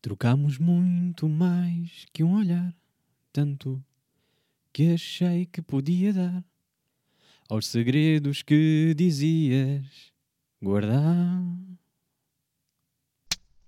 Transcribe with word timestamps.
Trocámos 0.00 0.58
muito 0.58 1.28
mais 1.28 2.06
que 2.12 2.22
um 2.22 2.36
olhar, 2.36 2.74
tanto 3.32 3.82
que 4.72 4.94
achei 4.94 5.44
que 5.46 5.60
podia 5.60 6.12
dar 6.12 6.44
aos 7.48 7.66
segredos 7.66 8.42
que 8.42 8.94
dizias 8.96 10.12
guardar. 10.62 11.42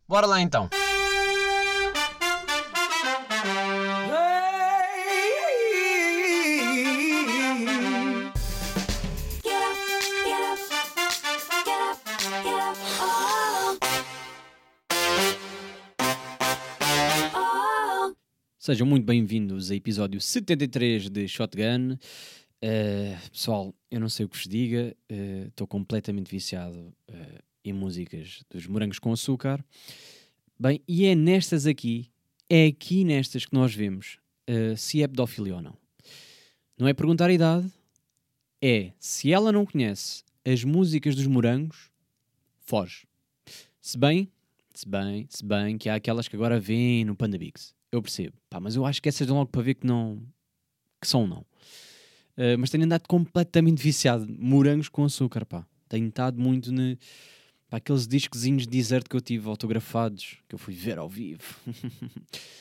Bora 0.07 0.27
lá 0.27 0.41
então. 0.41 0.69
Sejam 18.71 18.87
muito 18.87 19.05
bem-vindos 19.05 19.73
a 19.73 19.75
episódio 19.75 20.21
73 20.21 21.11
de 21.11 21.27
Shotgun. 21.27 21.95
Uh, 22.63 23.31
pessoal, 23.33 23.75
eu 23.91 23.99
não 23.99 24.09
sei 24.09 24.25
o 24.25 24.29
que 24.29 24.37
vos 24.37 24.47
diga, 24.47 24.97
uh, 25.11 25.49
estou 25.49 25.67
completamente 25.67 26.31
viciado 26.31 26.79
uh, 26.79 27.43
em 27.65 27.73
músicas 27.73 28.45
dos 28.49 28.69
morangos 28.69 29.01
com 29.01 29.13
açúcar. 29.13 29.61
Bem, 30.57 30.81
e 30.87 31.05
é 31.05 31.17
nestas 31.17 31.67
aqui, 31.67 32.13
é 32.49 32.67
aqui 32.67 33.03
nestas 33.03 33.45
que 33.45 33.53
nós 33.53 33.75
vemos 33.75 34.21
uh, 34.49 34.77
se 34.77 35.03
é 35.03 35.09
pedofilia 35.09 35.57
ou 35.57 35.63
não. 35.63 35.77
Não 36.79 36.87
é 36.87 36.95
perguntar 36.95 37.29
a 37.29 37.33
idade, 37.33 37.69
é 38.63 38.93
se 39.01 39.33
ela 39.33 39.51
não 39.51 39.67
conhece 39.67 40.23
as 40.45 40.63
músicas 40.63 41.17
dos 41.17 41.27
morangos, 41.27 41.91
foge. 42.61 43.05
Se 43.81 43.99
bem, 43.99 44.31
se 44.73 44.89
bem, 44.89 45.27
se 45.29 45.45
bem 45.45 45.77
que 45.77 45.89
há 45.89 45.97
aquelas 45.97 46.29
que 46.29 46.37
agora 46.37 46.61
vêm 46.61 47.05
no 47.05 47.17
Panda 47.17 47.37
Bigs. 47.37 47.80
Eu 47.93 48.01
percebo. 48.03 48.37
Pá, 48.49 48.61
mas 48.61 48.77
eu 48.77 48.85
acho 48.87 49.03
que 49.03 49.09
essas 49.09 49.27
dão 49.27 49.37
logo 49.37 49.51
para 49.51 49.63
ver 49.63 49.75
que 49.75 49.87
não. 49.87 50.23
que 51.01 51.09
são 51.09 51.27
não. 51.27 51.41
Uh, 52.37 52.57
mas 52.59 52.71
tenho 52.71 52.85
andado 52.85 53.07
completamente 53.09 53.83
viciado. 53.83 54.27
Morangos 54.29 54.89
com 54.89 55.05
açúcar, 55.05 55.45
pá. 55.45 55.67
Tenho 55.89 56.09
estado 56.09 56.41
muito 56.41 56.73
ne... 56.73 56.99
pá, 57.69 57.79
aqueles 57.79 58.07
discozinhos 58.07 58.63
de 58.63 58.69
deserto 58.69 59.11
que 59.11 59.17
eu 59.17 59.21
tive 59.21 59.49
autografados, 59.49 60.39
que 60.49 60.55
eu 60.55 60.59
fui 60.59 60.75
ver 60.75 60.99
ao 60.99 61.09
vivo. 61.09 61.43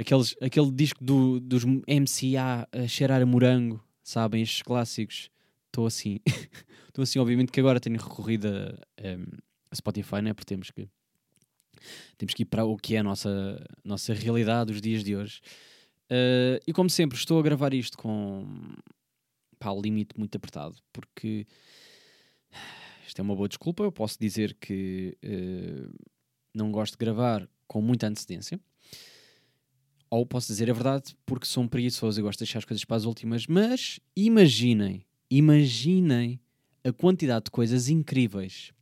Aqueles, 0.00 0.36
aquele 0.40 0.70
disco 0.70 1.02
do, 1.02 1.40
dos 1.40 1.64
MCA 1.64 2.68
a 2.70 2.86
cheirar 2.86 3.20
a 3.20 3.26
morango, 3.26 3.82
sabem? 4.00 4.42
Estes 4.42 4.62
clássicos. 4.62 5.28
Estou 5.66 5.86
assim. 5.86 6.20
Estou 6.86 7.02
assim, 7.02 7.18
obviamente 7.18 7.50
que 7.50 7.58
agora 7.58 7.80
tenho 7.80 7.96
recorrido 7.96 8.46
a, 8.46 8.74
a 9.70 9.74
Spotify, 9.74 10.22
né? 10.22 10.32
Porque 10.32 10.46
temos 10.46 10.70
que 10.70 10.88
temos 12.16 12.34
que 12.34 12.42
ir 12.42 12.46
para 12.46 12.64
o 12.64 12.76
que 12.76 12.96
é 12.96 12.98
a 12.98 13.02
nossa, 13.02 13.64
nossa 13.84 14.12
realidade 14.14 14.72
dos 14.72 14.80
dias 14.80 15.02
de 15.04 15.16
hoje. 15.16 15.40
Uh, 16.10 16.58
e 16.66 16.72
como 16.72 16.88
sempre, 16.88 17.18
estou 17.18 17.38
a 17.38 17.42
gravar 17.42 17.74
isto 17.74 17.98
com 17.98 18.46
pá, 19.58 19.70
o 19.70 19.80
limite 19.80 20.18
muito 20.18 20.34
apertado, 20.36 20.76
porque 20.92 21.46
isto 23.06 23.18
é 23.18 23.22
uma 23.22 23.36
boa 23.36 23.48
desculpa. 23.48 23.82
Eu 23.82 23.92
posso 23.92 24.18
dizer 24.18 24.56
que 24.60 25.16
uh, 25.24 25.92
não 26.54 26.72
gosto 26.72 26.92
de 26.94 26.98
gravar 26.98 27.48
com 27.66 27.82
muita 27.82 28.06
antecedência, 28.06 28.58
ou 30.10 30.24
posso 30.24 30.48
dizer 30.48 30.70
a 30.70 30.72
verdade 30.72 31.14
porque 31.26 31.46
sou 31.46 31.62
um 31.62 31.68
preguiçoso 31.68 32.18
e 32.18 32.22
gosto 32.22 32.38
de 32.38 32.44
deixar 32.44 32.60
as 32.60 32.64
coisas 32.64 32.84
para 32.84 32.96
as 32.96 33.04
últimas. 33.04 33.46
Mas 33.46 34.00
imaginem, 34.16 35.04
imaginem 35.30 36.40
a 36.82 36.92
quantidade 36.92 37.46
de 37.46 37.50
coisas 37.50 37.88
incríveis 37.88 38.72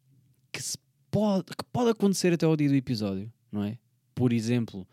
que 0.53 0.63
se 0.63 0.79
pode, 1.17 1.45
que 1.57 1.65
pode 1.73 1.91
acontecer 1.91 2.35
até 2.35 2.45
ao 2.45 2.55
dia 2.55 2.69
do 2.69 2.75
episódio, 2.75 3.33
não 3.51 3.65
é? 3.65 3.79
Por 4.15 4.35
exemplo, 4.35 4.87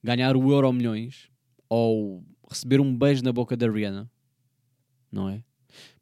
ganhar 0.00 0.36
o 0.36 0.52
Euro 0.52 0.72
Milhões 0.72 1.28
ou 1.68 2.24
receber 2.48 2.80
um 2.80 2.96
beijo 2.96 3.24
na 3.24 3.32
boca 3.32 3.56
da 3.56 3.68
Rihanna, 3.68 4.08
não 5.10 5.28
é? 5.28 5.42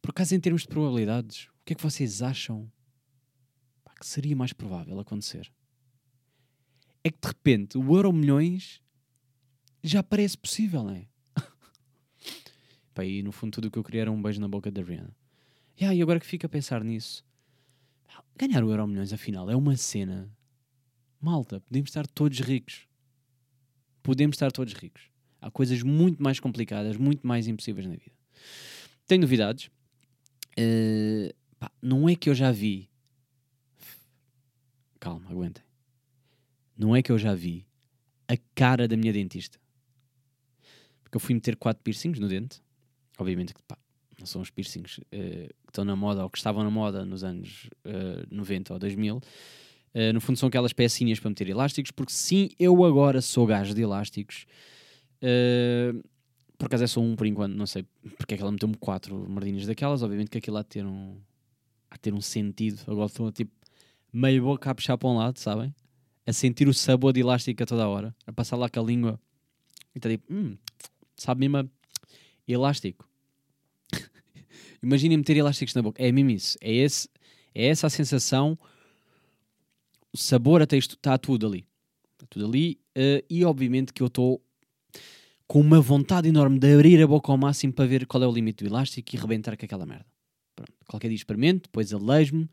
Por 0.02 0.10
acaso, 0.10 0.34
em 0.34 0.40
termos 0.40 0.62
de 0.62 0.68
probabilidades, 0.68 1.46
o 1.46 1.64
que 1.64 1.72
é 1.72 1.76
que 1.76 1.82
vocês 1.82 2.20
acham 2.20 2.70
que 3.98 4.06
seria 4.06 4.36
mais 4.36 4.52
provável 4.52 5.00
acontecer? 5.00 5.50
É 7.02 7.10
que 7.10 7.18
de 7.18 7.28
repente 7.28 7.78
o 7.78 7.96
Euro 7.96 8.12
Milhões 8.12 8.82
já 9.82 10.02
parece 10.02 10.36
possível, 10.36 10.82
não 10.82 10.94
é? 10.94 11.06
pá, 12.92 13.02
e 13.02 13.22
no 13.22 13.32
fundo 13.32 13.52
tudo 13.52 13.68
o 13.68 13.70
que 13.70 13.78
eu 13.78 13.84
queria 13.84 14.02
era 14.02 14.12
um 14.12 14.20
beijo 14.20 14.42
na 14.42 14.48
boca 14.48 14.70
da 14.70 14.82
Rihanna. 14.82 15.16
E 15.80 15.86
aí, 15.86 16.02
agora 16.02 16.20
que 16.20 16.26
fico 16.26 16.44
a 16.44 16.50
pensar 16.50 16.84
nisso, 16.84 17.24
ganhar 18.36 18.62
o 18.64 18.70
Euro 18.70 18.86
Milhões, 18.86 19.12
afinal, 19.12 19.50
é 19.50 19.56
uma 19.56 19.76
cena. 19.76 20.30
Malta, 21.20 21.60
podemos 21.60 21.90
estar 21.90 22.06
todos 22.06 22.40
ricos. 22.40 22.86
Podemos 24.02 24.34
estar 24.34 24.52
todos 24.52 24.74
ricos. 24.74 25.10
Há 25.40 25.50
coisas 25.50 25.82
muito 25.82 26.22
mais 26.22 26.40
complicadas, 26.40 26.96
muito 26.96 27.26
mais 27.26 27.46
impossíveis 27.46 27.86
na 27.86 27.92
vida. 27.92 28.12
Tenho 29.06 29.22
novidades. 29.22 29.70
Eh, 30.56 31.34
pá, 31.58 31.70
não 31.82 32.08
é 32.08 32.16
que 32.16 32.28
eu 32.28 32.34
já 32.34 32.50
vi. 32.50 32.90
Calma, 34.98 35.30
aguentem. 35.30 35.64
Não 36.76 36.94
é 36.94 37.02
que 37.02 37.12
eu 37.12 37.18
já 37.18 37.34
vi 37.34 37.66
a 38.26 38.36
cara 38.54 38.88
da 38.88 38.96
minha 38.96 39.12
dentista. 39.12 39.58
Porque 41.02 41.16
eu 41.16 41.20
fui 41.20 41.34
meter 41.34 41.56
quatro 41.56 41.82
piercings 41.82 42.18
no 42.18 42.28
dente. 42.28 42.62
Obviamente 43.18 43.54
que 43.54 43.62
pá, 43.62 43.78
são 44.26 44.42
os 44.42 44.50
piercings 44.50 45.00
eh, 45.12 45.48
que 45.48 45.70
estão 45.70 45.84
na 45.84 45.96
moda 45.96 46.22
ou 46.22 46.30
que 46.30 46.38
estavam 46.38 46.62
na 46.64 46.70
moda 46.70 47.04
nos 47.04 47.24
anos 47.24 47.68
eh, 47.84 48.24
90 48.30 48.72
ou 48.72 48.78
2000. 48.78 49.20
Eh, 49.94 50.12
no 50.12 50.20
fundo 50.20 50.38
são 50.38 50.48
aquelas 50.48 50.72
pecinhas 50.72 51.20
para 51.20 51.30
meter 51.30 51.48
elásticos, 51.48 51.90
porque 51.90 52.12
sim, 52.12 52.50
eu 52.58 52.84
agora 52.84 53.20
sou 53.20 53.46
gajo 53.46 53.74
de 53.74 53.82
elásticos. 53.82 54.46
Por 56.58 56.66
acaso 56.66 56.84
é 56.84 56.86
só 56.86 57.00
um 57.00 57.16
por 57.16 57.26
enquanto, 57.26 57.54
não 57.54 57.66
sei 57.66 57.84
porque 58.16 58.34
é 58.34 58.36
que 58.36 58.42
ela 58.42 58.52
meteu-me 58.52 58.76
quatro 58.76 59.28
merdinhas 59.28 59.66
daquelas. 59.66 60.02
Obviamente 60.02 60.30
que 60.30 60.38
aquilo 60.38 60.56
há 60.56 60.62
de 60.62 60.68
ter 60.68 60.86
um, 60.86 61.16
há 61.90 61.94
de 61.94 62.00
ter 62.00 62.14
um 62.14 62.20
sentido. 62.20 62.80
Agora 62.86 63.06
estou 63.06 63.32
tipo 63.32 63.52
meio 64.12 64.42
boca 64.44 64.70
a 64.70 64.74
puxar 64.74 64.96
para 64.96 65.08
um 65.08 65.16
lado, 65.16 65.38
sabem? 65.38 65.74
A 66.26 66.32
sentir 66.32 66.68
o 66.68 66.74
sabor 66.74 67.12
de 67.12 67.20
elástico 67.20 67.62
a 67.62 67.66
toda 67.66 67.88
hora, 67.88 68.14
a 68.26 68.32
passar 68.32 68.56
lá 68.56 68.68
com 68.68 68.80
a 68.80 68.82
língua 68.82 69.20
e 69.94 69.98
está 69.98 70.08
tipo, 70.08 70.32
hum, 70.32 70.56
sabe 71.16 71.48
mesmo 71.48 71.70
elástico. 72.46 73.08
Imaginem 74.84 75.16
meter 75.16 75.36
elásticos 75.36 75.74
na 75.74 75.82
boca. 75.82 76.02
É 76.02 76.12
mesmo 76.12 76.30
isso. 76.30 76.58
É, 76.60 76.70
esse, 76.72 77.08
é 77.54 77.66
essa 77.66 77.86
a 77.86 77.90
sensação. 77.90 78.58
O 80.12 80.18
sabor 80.18 80.60
até 80.60 80.76
isto 80.76 80.94
está 80.94 81.16
tudo 81.16 81.46
ali. 81.46 81.66
Está 82.12 82.26
tudo 82.28 82.46
ali. 82.46 82.78
eh, 82.94 83.24
e 83.28 83.44
obviamente 83.44 83.92
que 83.92 84.02
eu 84.02 84.08
estou 84.08 84.44
com 85.46 85.60
uma 85.60 85.80
vontade 85.80 86.28
enorme 86.28 86.58
de 86.58 86.74
abrir 86.74 87.02
a 87.02 87.06
boca 87.06 87.32
ao 87.32 87.38
máximo 87.38 87.72
para 87.72 87.86
ver 87.86 88.06
qual 88.06 88.22
é 88.22 88.26
o 88.26 88.32
limite 88.32 88.62
do 88.64 88.70
elástico 88.70 89.14
e 89.14 89.18
rebentar 89.18 89.56
com 89.56 89.64
aquela 89.64 89.86
merda. 89.86 90.06
Pronto. 90.54 90.72
Qualquer 90.86 91.08
dia 91.08 91.16
experimento, 91.16 91.62
depois 91.62 91.92
alejo-me, 91.92 92.48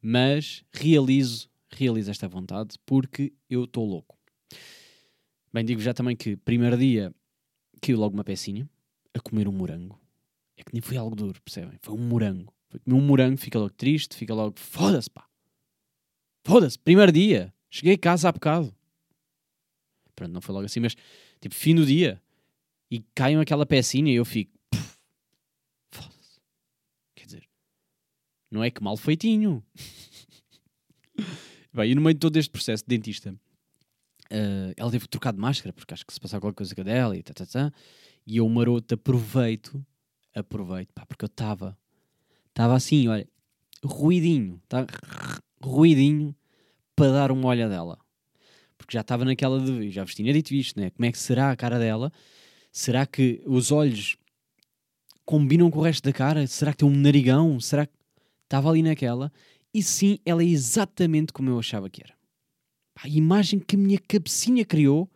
mas 0.00 0.62
realizo, 0.72 1.48
realizo 1.70 2.10
esta 2.10 2.28
vontade 2.28 2.76
porque 2.84 3.32
eu 3.48 3.64
estou 3.64 3.86
louco. 3.86 4.18
Bem, 5.52 5.64
digo 5.64 5.80
já 5.80 5.92
também 5.92 6.14
que 6.14 6.36
primeiro 6.36 6.76
dia 6.76 7.14
caiu 7.80 7.98
logo 7.98 8.14
uma 8.14 8.24
pecinha 8.24 8.68
a 9.14 9.20
comer 9.20 9.48
um 9.48 9.52
morango. 9.52 9.98
É 10.60 10.62
que 10.62 10.74
nem 10.74 10.82
foi 10.82 10.98
algo 10.98 11.16
duro, 11.16 11.40
percebem? 11.42 11.78
Foi 11.80 11.94
um 11.94 12.06
morango. 12.06 12.52
Foi 12.68 12.78
comer 12.80 12.94
um 12.94 13.00
morango, 13.00 13.38
fica 13.38 13.58
logo 13.58 13.72
triste, 13.72 14.14
fica 14.14 14.34
logo, 14.34 14.58
foda-se 14.58 15.08
pá. 15.08 15.26
Foda-se, 16.44 16.78
primeiro 16.78 17.10
dia. 17.10 17.52
Cheguei 17.70 17.94
a 17.94 17.98
casa 17.98 18.28
há 18.28 18.32
bocado. 18.32 18.74
Pronto, 20.14 20.32
não 20.32 20.42
foi 20.42 20.54
logo 20.54 20.66
assim, 20.66 20.80
mas 20.80 20.94
tipo, 21.40 21.54
fim 21.54 21.74
do 21.74 21.86
dia. 21.86 22.22
E 22.90 23.00
caiam 23.14 23.40
aquela 23.40 23.64
pecinha 23.64 24.12
e 24.12 24.16
eu 24.16 24.24
fico, 24.24 24.52
"Puf, 24.68 24.98
foda-se. 25.90 26.40
Quer 27.14 27.24
dizer, 27.24 27.48
não 28.50 28.62
é 28.62 28.70
que 28.70 28.82
mal 28.82 28.98
feitinho. 28.98 29.64
Bem, 31.72 31.92
e 31.92 31.94
no 31.94 32.02
meio 32.02 32.14
de 32.14 32.20
todo 32.20 32.36
este 32.36 32.50
processo 32.50 32.84
de 32.86 32.88
dentista, 32.88 33.34
eh, 34.28 34.74
ela 34.76 34.90
teve 34.90 35.04
que 35.04 35.08
trocar 35.10 35.32
de 35.32 35.38
máscara, 35.38 35.72
porque 35.72 35.94
acho 35.94 36.04
que 36.04 36.12
se 36.12 36.20
passava 36.20 36.42
qualquer 36.42 36.56
coisa 36.56 36.74
com 36.74 36.82
a 36.82 36.84
dela 36.84 37.16
e 37.16 37.22
tá, 37.22 37.32
tá, 37.32 37.46
tá. 37.46 37.72
E 38.26 38.36
eu, 38.36 38.48
maroto, 38.48 38.94
aproveito, 38.94 39.82
aproveito, 40.34 40.92
pá, 40.92 41.04
porque 41.06 41.24
eu 41.24 41.28
estava, 41.28 41.76
estava 42.48 42.74
assim, 42.74 43.08
olha, 43.08 43.28
ruidinho, 43.84 44.60
tá? 44.68 44.86
ruidinho, 45.62 46.34
para 46.96 47.12
dar 47.12 47.32
uma 47.32 47.48
olha 47.48 47.68
dela. 47.68 47.98
Porque 48.76 48.94
já 48.94 49.00
estava 49.00 49.24
naquela 49.24 49.60
de, 49.60 49.90
já 49.90 50.04
tinha 50.06 50.32
dito 50.32 50.54
isto, 50.54 50.80
né? 50.80 50.90
Como 50.90 51.04
é 51.04 51.12
que 51.12 51.18
será 51.18 51.50
a 51.50 51.56
cara 51.56 51.78
dela? 51.78 52.12
Será 52.72 53.06
que 53.06 53.42
os 53.46 53.70
olhos 53.70 54.16
combinam 55.24 55.70
com 55.70 55.78
o 55.78 55.82
resto 55.82 56.04
da 56.04 56.12
cara? 56.12 56.46
Será 56.46 56.72
que 56.72 56.78
tem 56.78 56.88
um 56.88 56.96
narigão? 56.96 57.60
Será 57.60 57.86
que 57.86 57.92
estava 58.44 58.70
ali 58.70 58.82
naquela? 58.82 59.32
E 59.72 59.82
sim, 59.82 60.18
ela 60.24 60.42
é 60.42 60.46
exatamente 60.46 61.32
como 61.32 61.50
eu 61.50 61.58
achava 61.58 61.88
que 61.88 62.02
era. 62.02 62.14
A 63.02 63.08
imagem 63.08 63.60
que 63.60 63.76
a 63.76 63.78
minha 63.78 63.98
cabecinha 63.98 64.64
criou 64.64 65.10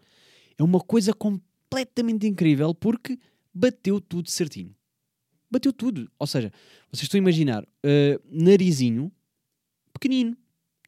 é 0.56 0.62
uma 0.62 0.80
coisa 0.80 1.12
completamente 1.12 2.26
incrível 2.26 2.74
porque 2.74 3.18
bateu 3.52 4.00
tudo 4.00 4.30
certinho. 4.30 4.74
Bateu 5.54 5.72
tudo. 5.72 6.10
Ou 6.18 6.26
seja, 6.26 6.50
vocês 6.90 7.04
estão 7.04 7.16
a 7.16 7.22
imaginar 7.22 7.62
uh, 7.62 8.20
narizinho 8.28 9.12
pequenino, 9.92 10.36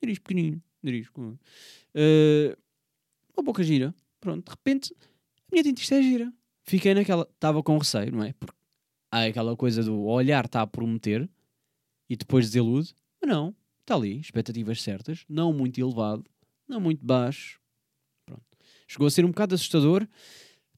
nariz 0.02 0.18
pequenino, 0.18 0.60
nariz 0.82 1.06
uh, 1.06 2.58
uma 3.36 3.44
boca 3.44 3.62
gira. 3.62 3.94
Pronto, 4.18 4.44
de 4.44 4.50
repente, 4.50 4.92
a 5.00 5.46
minha 5.52 5.62
dentista 5.62 5.94
é 5.94 6.02
gira. 6.02 6.32
Fiquei 6.64 6.94
naquela, 6.94 7.28
estava 7.32 7.62
com 7.62 7.78
receio, 7.78 8.10
não 8.10 8.24
é? 8.24 8.32
Porque 8.32 8.56
há 9.12 9.26
aquela 9.26 9.56
coisa 9.56 9.84
do 9.84 10.02
olhar 10.02 10.46
está 10.46 10.62
a 10.62 10.66
prometer 10.66 11.30
e 12.10 12.16
depois 12.16 12.46
desilude. 12.46 12.92
Mas 13.22 13.30
não, 13.30 13.54
está 13.82 13.94
ali, 13.94 14.18
expectativas 14.18 14.82
certas, 14.82 15.24
não 15.28 15.52
muito 15.52 15.80
elevado, 15.80 16.24
não 16.66 16.80
muito 16.80 17.06
baixo. 17.06 17.60
Pronto. 18.26 18.42
Chegou 18.88 19.06
a 19.06 19.10
ser 19.12 19.24
um 19.24 19.28
bocado 19.28 19.54
assustador 19.54 20.08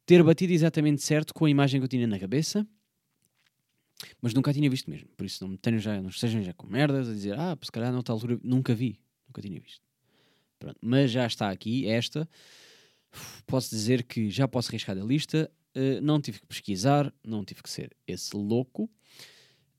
ter 0.05 0.23
batido 0.23 0.53
exatamente 0.53 1.01
certo 1.01 1.33
com 1.33 1.47
a 1.47 1.51
imagem 1.51 1.81
que 1.81 1.85
eu 1.85 1.89
tinha 1.89 2.07
na 2.07 2.19
cabeça, 2.19 2.67
mas 4.21 4.35
nunca 4.35 4.51
a 4.51 4.55
tinha 4.55 4.69
visto 4.71 4.91
mesmo. 4.91 5.09
Por 5.17 5.27
isso 5.27 5.43
não 5.43 5.51
me 5.51 5.59
tenham 5.59 5.79
já, 5.79 6.01
não 6.01 6.09
estejam 6.09 6.43
já 6.43 6.53
com 6.53 6.67
merdas 6.67 7.09
a 7.09 7.13
dizer, 7.13 7.39
ah, 7.39 7.57
se 7.61 7.73
calhar 7.73 7.93
noutra 7.93 8.13
altura 8.13 8.39
nunca 8.43 8.75
vi, 8.75 8.99
nunca 9.27 9.43
tinha 9.43 9.61
visto. 9.61 9.83
Pronto. 10.59 10.79
Mas 10.81 11.11
já 11.11 11.27
está 11.27 11.51
aqui 11.51 11.87
esta. 11.87 12.29
Posso 13.47 13.71
dizer 13.71 14.03
que 14.03 14.31
já 14.31 14.47
posso 14.47 14.71
arriscar 14.71 14.97
da 14.97 15.05
lista. 15.05 15.51
Uh, 15.77 16.01
não 16.01 16.21
tive 16.21 16.41
que 16.41 16.47
pesquisar, 16.47 17.13
não 17.25 17.45
tive 17.45 17.63
que 17.63 17.71
ser 17.71 17.97
esse 18.07 18.37
louco. 18.37 18.85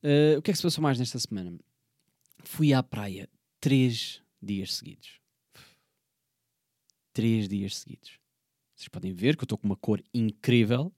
Uh, 0.02 0.38
o 0.38 0.42
que 0.42 0.52
é 0.52 0.54
que 0.54 0.58
se 0.58 0.64
passou 0.64 0.82
mais 0.82 0.98
nesta 0.98 1.20
semana? 1.20 1.58
Fui 2.44 2.74
à 2.74 2.82
praia 2.82 3.30
três 3.60 4.22
dias 4.42 4.76
seguidos. 4.76 5.20
Três 7.14 7.50
dias 7.50 7.78
seguidos. 7.78 8.20
Vocês 8.76 8.88
podem 8.88 9.12
ver 9.12 9.36
que 9.36 9.44
eu 9.44 9.46
estou 9.46 9.58
com 9.58 9.68
uma 9.68 9.76
cor 9.76 10.02
incrível. 10.14 10.94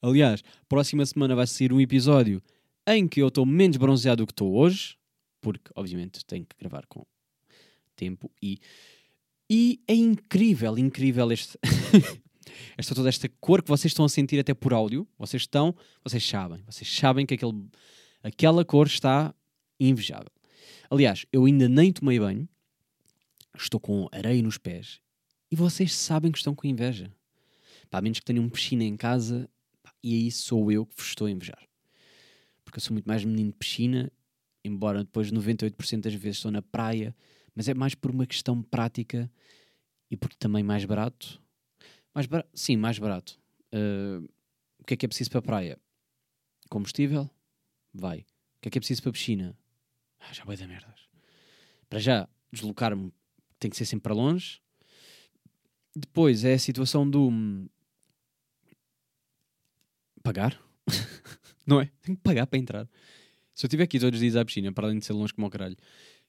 Aliás, 0.00 0.42
próxima 0.68 1.04
semana 1.06 1.34
vai 1.34 1.46
sair 1.46 1.72
um 1.72 1.80
episódio 1.80 2.42
em 2.86 3.08
que 3.08 3.20
eu 3.20 3.28
estou 3.28 3.46
menos 3.46 3.76
bronzeado 3.76 4.22
do 4.22 4.26
que 4.26 4.32
estou 4.32 4.54
hoje, 4.54 4.96
porque 5.40 5.70
obviamente 5.74 6.24
tenho 6.24 6.44
que 6.44 6.56
gravar 6.58 6.86
com 6.86 7.04
tempo 7.96 8.30
e 8.42 8.58
e 9.48 9.82
é 9.86 9.94
incrível, 9.94 10.78
incrível 10.78 11.30
este 11.30 11.58
esta 12.76 12.94
toda 12.94 13.08
esta 13.08 13.28
cor 13.40 13.62
que 13.62 13.68
vocês 13.68 13.90
estão 13.90 14.04
a 14.04 14.08
sentir 14.08 14.38
até 14.38 14.54
por 14.54 14.72
áudio. 14.72 15.06
Vocês 15.18 15.42
estão, 15.42 15.74
vocês 16.02 16.26
sabem, 16.26 16.62
vocês 16.66 16.90
sabem 16.90 17.26
que 17.26 17.34
aquele, 17.34 17.68
aquela 18.22 18.64
cor 18.64 18.86
está 18.86 19.34
invejável. 19.78 20.30
Aliás, 20.90 21.26
eu 21.32 21.44
ainda 21.44 21.68
nem 21.68 21.92
tomei 21.92 22.18
banho, 22.18 22.48
estou 23.56 23.80
com 23.80 24.08
areia 24.12 24.42
nos 24.42 24.58
pés 24.58 25.00
e 25.50 25.56
vocês 25.56 25.92
sabem 25.94 26.32
que 26.32 26.38
estão 26.38 26.54
com 26.54 26.66
inveja. 26.66 27.12
Pá, 27.90 27.98
a 27.98 28.00
menos 28.00 28.18
que 28.18 28.24
tenham 28.24 28.44
um 28.44 28.48
piscina 28.48 28.84
em 28.84 28.96
casa, 28.96 29.48
e 30.04 30.12
aí 30.12 30.30
sou 30.30 30.70
eu 30.70 30.84
que 30.84 30.94
vos 30.94 31.06
estou 31.06 31.26
a 31.26 31.30
invejar. 31.30 31.66
Porque 32.62 32.76
eu 32.76 32.82
sou 32.82 32.92
muito 32.92 33.06
mais 33.06 33.24
menino 33.24 33.50
de 33.50 33.56
piscina, 33.56 34.12
embora 34.62 35.02
depois 35.02 35.32
98% 35.32 36.02
das 36.02 36.12
vezes 36.12 36.36
estou 36.36 36.50
na 36.50 36.60
praia, 36.60 37.16
mas 37.54 37.70
é 37.70 37.74
mais 37.74 37.94
por 37.94 38.10
uma 38.10 38.26
questão 38.26 38.62
prática 38.62 39.32
e 40.10 40.16
porque 40.16 40.36
também 40.38 40.62
mais 40.62 40.84
barato. 40.84 41.42
Mais 42.14 42.26
barato? 42.26 42.50
Sim, 42.52 42.76
mais 42.76 42.98
barato. 42.98 43.40
Uh, 43.74 44.28
o 44.78 44.84
que 44.84 44.92
é 44.92 44.96
que 44.98 45.06
é 45.06 45.08
preciso 45.08 45.30
para 45.30 45.38
a 45.38 45.42
praia? 45.42 45.78
Combustível? 46.68 47.30
Vai. 47.90 48.18
O 48.18 48.60
que 48.60 48.68
é 48.68 48.70
que 48.72 48.78
é 48.78 48.80
preciso 48.80 49.00
para 49.00 49.08
a 49.08 49.14
piscina? 49.14 49.58
Ah, 50.20 50.34
já 50.34 50.44
vai 50.44 50.58
dar 50.58 50.66
merdas. 50.66 51.08
Para 51.88 51.98
já, 51.98 52.28
deslocar-me 52.52 53.10
tem 53.58 53.70
que 53.70 53.76
ser 53.78 53.86
sempre 53.86 54.02
para 54.02 54.14
longe. 54.14 54.60
Depois 55.96 56.44
é 56.44 56.52
a 56.52 56.58
situação 56.58 57.08
do 57.08 57.28
hum, 57.28 57.68
pagar, 60.24 60.58
não 61.64 61.80
é? 61.80 61.90
Tenho 62.02 62.16
que 62.16 62.22
pagar 62.22 62.46
para 62.46 62.58
entrar. 62.58 62.88
Se 63.54 63.64
eu 63.64 63.68
estiver 63.68 63.84
aqui 63.84 64.00
todos 64.00 64.16
os 64.16 64.20
dias 64.20 64.34
à 64.34 64.44
piscina, 64.44 64.72
para 64.72 64.88
além 64.88 64.98
de 64.98 65.04
ser 65.04 65.12
longe 65.12 65.32
como 65.32 65.46
o 65.46 65.50
caralho, 65.50 65.76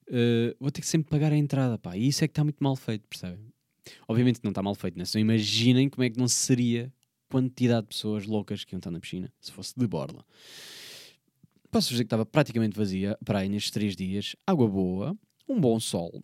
uh, 0.09 0.56
vou 0.59 0.69
ter 0.69 0.81
que 0.81 0.88
sempre 0.88 1.09
pagar 1.09 1.31
a 1.31 1.38
entrada, 1.38 1.80
pá. 1.80 1.97
E 1.97 2.07
isso 2.07 2.24
é 2.24 2.27
que 2.27 2.33
está 2.33 2.44
muito 2.44 2.63
mal 2.63 2.75
feito, 2.75 3.07
percebem? 3.07 3.39
Obviamente 4.07 4.42
não 4.44 4.51
está 4.51 4.62
mal 4.62 4.75
feito, 4.75 4.97
né? 4.97 5.06
Só 5.06 5.18
imaginem 5.18 5.89
como 5.89 6.03
é 6.03 6.09
que 6.09 6.19
não 6.19 6.27
seria 6.27 6.94
quantidade 7.30 7.83
de 7.83 7.88
pessoas 7.88 8.25
loucas 8.25 8.63
que 8.63 8.75
iam 8.75 8.80
estar 8.80 8.92
na 8.92 9.00
piscina, 9.00 9.31
se 9.39 9.51
fosse 9.51 9.74
de 9.75 9.88
borla. 9.88 10.24
Posso 11.71 11.89
dizer 11.89 12.03
que 12.03 12.07
estava 12.07 12.25
praticamente 12.25 12.77
vazia 12.77 13.13
a 13.13 13.25
praia 13.25 13.50
nestes 13.50 13.71
três 13.71 13.95
dias, 13.95 14.36
água 14.45 14.68
boa, 14.68 15.18
um 15.47 15.59
bom 15.59 15.80
sol, 15.80 16.24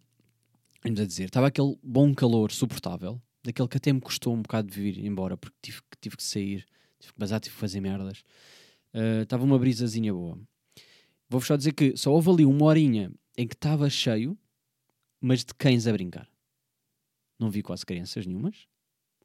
vamos 0.83 0.99
a 0.99 1.05
dizer, 1.05 1.25
estava 1.25 1.47
aquele 1.47 1.75
bom 1.83 2.13
calor 2.13 2.51
suportável, 2.51 3.21
daquele 3.43 3.67
que 3.67 3.77
até 3.77 3.91
me 3.91 3.99
custou 3.99 4.33
um 4.33 4.41
bocado 4.41 4.69
de 4.69 4.79
vir 4.79 5.05
embora, 5.05 5.35
porque 5.35 5.57
tive, 5.61 5.79
tive 5.99 6.17
que 6.17 6.23
sair, 6.23 6.65
tive 7.01 7.13
que 7.13 7.19
bazar, 7.19 7.39
tive 7.39 7.53
que 7.55 7.59
fazer 7.59 7.81
merdas. 7.81 8.23
Uh, 8.93 9.23
estava 9.23 9.43
uma 9.43 9.57
brisazinha 9.57 10.13
boa. 10.13 10.39
Vou-vos 11.29 11.47
só 11.47 11.55
dizer 11.55 11.73
que 11.73 11.95
só 11.97 12.11
houve 12.11 12.29
ali 12.29 12.45
uma 12.45 12.65
horinha 12.65 13.11
em 13.37 13.47
que 13.47 13.55
estava 13.55 13.89
cheio, 13.89 14.37
mas 15.19 15.43
de 15.43 15.53
cães 15.53 15.87
a 15.87 15.91
brincar. 15.91 16.29
Não 17.39 17.49
vi 17.49 17.61
quase 17.61 17.85
crianças 17.85 18.25
nenhumas, 18.25 18.67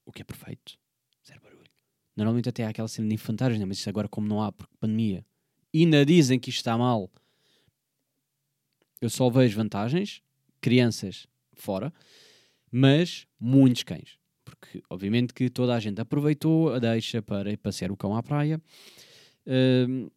o 0.04 0.12
que 0.12 0.22
é 0.22 0.24
perfeito. 0.24 0.78
Zero 1.26 1.40
barulho. 1.40 1.70
Normalmente 2.16 2.48
até 2.48 2.64
há 2.64 2.68
aquela 2.68 2.88
cena 2.88 3.08
de 3.08 3.14
infantários, 3.14 3.58
né? 3.58 3.64
mas 3.64 3.78
isto 3.78 3.88
agora 3.88 4.08
como 4.08 4.26
não 4.26 4.42
há, 4.42 4.52
porque 4.52 4.74
pandemia. 4.78 5.24
E 5.72 5.80
ainda 5.80 6.06
dizem 6.06 6.38
que 6.38 6.48
isto 6.48 6.58
está 6.58 6.78
mal. 6.78 7.10
Eu 9.00 9.10
só 9.10 9.28
vejo 9.28 9.56
vantagens, 9.56 10.22
crianças 10.60 11.26
fora, 11.52 11.92
mas 12.70 13.26
muitos 13.38 13.82
cães. 13.82 14.18
Porque, 14.46 14.80
obviamente, 14.88 15.34
que 15.34 15.50
toda 15.50 15.74
a 15.74 15.80
gente 15.80 16.00
aproveitou 16.00 16.72
a 16.72 16.78
deixa 16.78 17.20
para 17.20 17.50
ir 17.50 17.56
passear 17.56 17.90
o 17.90 17.96
cão 17.96 18.16
à 18.16 18.22
praia. 18.22 18.62
Hum, 19.44 20.08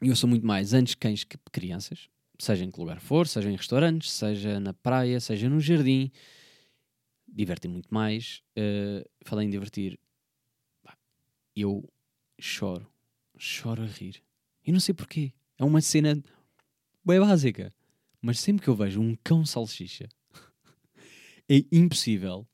eu 0.00 0.16
sou 0.16 0.28
muito 0.28 0.46
mais 0.46 0.72
antes 0.72 0.94
cães 0.94 1.22
que 1.22 1.36
crianças, 1.52 2.08
seja 2.38 2.64
em 2.64 2.70
que 2.70 2.80
lugar 2.80 2.98
for, 2.98 3.28
seja 3.28 3.50
em 3.50 3.56
restaurantes, 3.56 4.10
seja 4.10 4.58
na 4.58 4.72
praia, 4.72 5.20
seja 5.20 5.50
no 5.50 5.60
jardim. 5.60 6.10
Divertem 7.28 7.70
muito 7.70 7.92
mais. 7.92 8.42
Uh, 8.56 9.06
falei 9.22 9.46
em 9.46 9.50
divertir. 9.50 9.98
Eu 11.54 11.86
choro, 12.38 12.90
choro 13.36 13.82
a 13.82 13.86
rir. 13.86 14.22
E 14.66 14.72
não 14.72 14.80
sei 14.80 14.94
porquê. 14.94 15.34
É 15.58 15.64
uma 15.64 15.82
cena 15.82 16.22
bem 17.04 17.20
básica. 17.20 17.74
Mas 18.22 18.40
sempre 18.40 18.64
que 18.64 18.70
eu 18.70 18.74
vejo 18.74 19.00
um 19.00 19.14
cão 19.22 19.44
salsicha 19.44 20.08
é 21.50 21.62
impossível 21.70 22.48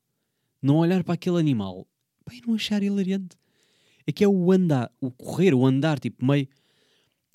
não 0.65 0.77
olhar 0.77 1.05
para 1.05 1.15
aquele 1.15 1.39
animal 1.39 1.87
e 2.33 2.41
não 2.47 2.55
achar 2.55 2.83
hilariante. 2.83 3.37
É 4.07 4.13
que 4.13 4.25
é 4.25 4.29
o 4.29 4.51
andar, 4.51 4.91
o 5.01 5.11
correr, 5.11 5.55
o 5.55 5.67
andar, 5.67 6.01
tipo 6.01 6.25
meio. 6.25 6.49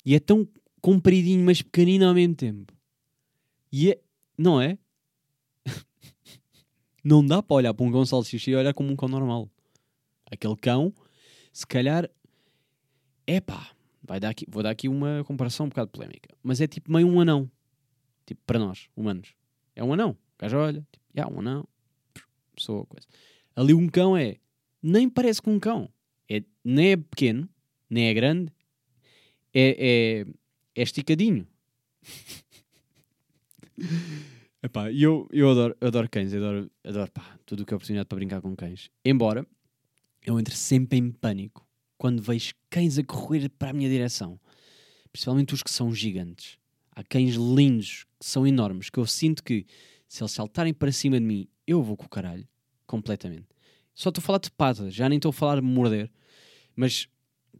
E 0.04 0.14
é 0.14 0.20
tão 0.20 0.48
compridinho, 0.80 1.44
mas 1.44 1.62
pequenino 1.62 2.06
ao 2.06 2.14
mesmo 2.14 2.34
tempo. 2.34 2.72
E 3.72 3.92
é. 3.92 4.00
Não 4.36 4.60
é? 4.60 4.78
não 7.04 7.24
dá 7.24 7.42
para 7.42 7.56
olhar 7.56 7.74
para 7.74 7.86
um 7.86 7.92
cão 7.92 8.04
salsicha 8.04 8.50
e 8.50 8.56
olhar 8.56 8.74
como 8.74 8.90
um 8.90 8.96
cão 8.96 9.08
normal. 9.08 9.48
Aquele 10.30 10.56
cão, 10.56 10.92
se 11.52 11.66
calhar. 11.66 12.10
Epá, 13.26 13.70
vai 14.02 14.18
dar 14.18 14.30
aqui, 14.30 14.44
vou 14.48 14.62
dar 14.62 14.70
aqui 14.70 14.88
uma 14.88 15.22
comparação 15.24 15.66
um 15.66 15.68
bocado 15.68 15.90
polémica. 15.90 16.34
Mas 16.42 16.60
é 16.60 16.66
tipo 16.66 16.90
meio 16.90 17.06
um 17.06 17.20
anão. 17.20 17.48
Tipo, 18.26 18.40
para 18.44 18.58
nós, 18.58 18.88
humanos. 18.96 19.34
É 19.76 19.84
um 19.84 19.92
anão. 19.92 20.10
O 20.10 20.16
gajo 20.38 20.56
olha, 20.56 20.86
tipo, 20.90 21.04
já, 21.14 21.28
um 21.28 21.40
anão. 21.40 21.68
Pessoa, 22.54 22.84
coisa. 22.86 23.06
Ali 23.54 23.74
um 23.74 23.88
cão 23.88 24.16
é. 24.16 24.36
Nem 24.82 25.08
parece 25.08 25.42
com 25.42 25.54
um 25.54 25.60
cão. 25.60 25.90
É, 26.28 26.42
nem 26.64 26.92
é 26.92 26.96
pequeno, 26.96 27.48
nem 27.88 28.08
é 28.08 28.14
grande. 28.14 28.52
É, 29.52 30.24
é, 30.24 30.26
é 30.74 30.82
esticadinho. 30.82 31.46
Epá, 34.62 34.92
eu, 34.92 35.26
eu 35.32 35.50
adoro, 35.50 35.74
eu 35.80 35.88
adoro 35.88 36.08
cães, 36.10 36.32
eu 36.34 36.38
adoro, 36.38 36.70
adoro 36.84 37.10
pá, 37.10 37.38
tudo 37.46 37.62
o 37.62 37.66
que 37.66 37.72
é 37.72 37.76
oportunidade 37.76 38.06
para 38.06 38.16
brincar 38.16 38.42
com 38.42 38.54
cães. 38.54 38.90
Embora 39.04 39.46
eu 40.24 40.38
entre 40.38 40.54
sempre 40.54 40.98
em 40.98 41.10
pânico 41.10 41.66
quando 41.96 42.22
vejo 42.22 42.54
cães 42.68 42.98
a 42.98 43.04
correr 43.04 43.48
para 43.48 43.70
a 43.70 43.72
minha 43.72 43.88
direção. 43.88 44.38
Principalmente 45.12 45.54
os 45.54 45.62
que 45.62 45.70
são 45.70 45.94
gigantes. 45.94 46.58
Há 46.94 47.02
cães 47.02 47.34
lindos, 47.34 48.04
que 48.18 48.26
são 48.26 48.46
enormes, 48.46 48.90
que 48.90 48.98
eu 48.98 49.06
sinto 49.06 49.42
que 49.42 49.66
se 50.06 50.22
eles 50.22 50.32
saltarem 50.32 50.74
para 50.74 50.92
cima 50.92 51.18
de 51.18 51.26
mim, 51.26 51.48
eu 51.70 51.82
vou 51.82 51.96
com 51.96 52.06
o 52.06 52.08
caralho. 52.08 52.46
Completamente. 52.86 53.46
Só 53.94 54.08
estou 54.08 54.22
a 54.22 54.24
falar 54.24 54.38
de 54.38 54.50
patas, 54.50 54.94
já 54.94 55.08
nem 55.08 55.16
estou 55.16 55.30
a 55.30 55.32
falar 55.32 55.56
de 55.56 55.62
morder. 55.62 56.10
Mas, 56.74 57.08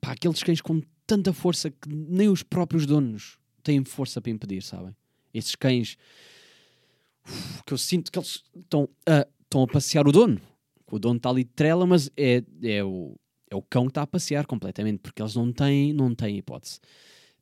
pá, 0.01 0.13
aqueles 0.13 0.43
cães 0.43 0.61
com 0.61 0.81
tanta 1.07 1.33
força 1.33 1.71
que 1.71 1.89
nem 1.89 2.29
os 2.29 2.43
próprios 2.43 2.87
donos 2.87 3.39
têm 3.63 3.85
força 3.85 4.21
para 4.21 4.31
impedir, 4.31 4.63
sabem? 4.63 4.95
Esses 5.35 5.55
cães 5.55 5.97
uf, 7.27 7.63
que 7.65 7.73
eu 7.73 7.79
sinto 7.79 8.11
que 8.11 8.19
eles 8.19 8.43
estão 8.57 8.89
a, 9.07 9.27
estão 9.43 9.63
a 9.63 9.67
passear 9.67 10.07
o 10.07 10.13
dono. 10.13 10.41
O 10.91 10.99
dono 10.99 11.17
está 11.17 11.31
ali 11.31 11.45
de 11.45 11.51
trela, 11.51 11.87
mas 11.87 12.11
é, 12.17 12.43
é, 12.63 12.83
o, 12.83 13.17
é 13.49 13.55
o 13.55 13.63
cão 13.63 13.85
que 13.85 13.91
está 13.91 14.03
a 14.03 14.07
passear 14.07 14.47
completamente, 14.47 14.99
porque 14.99 15.23
eles 15.23 15.35
não 15.35 15.53
têm, 15.53 15.93
não 15.93 16.15
têm 16.15 16.39
hipótese. 16.39 16.81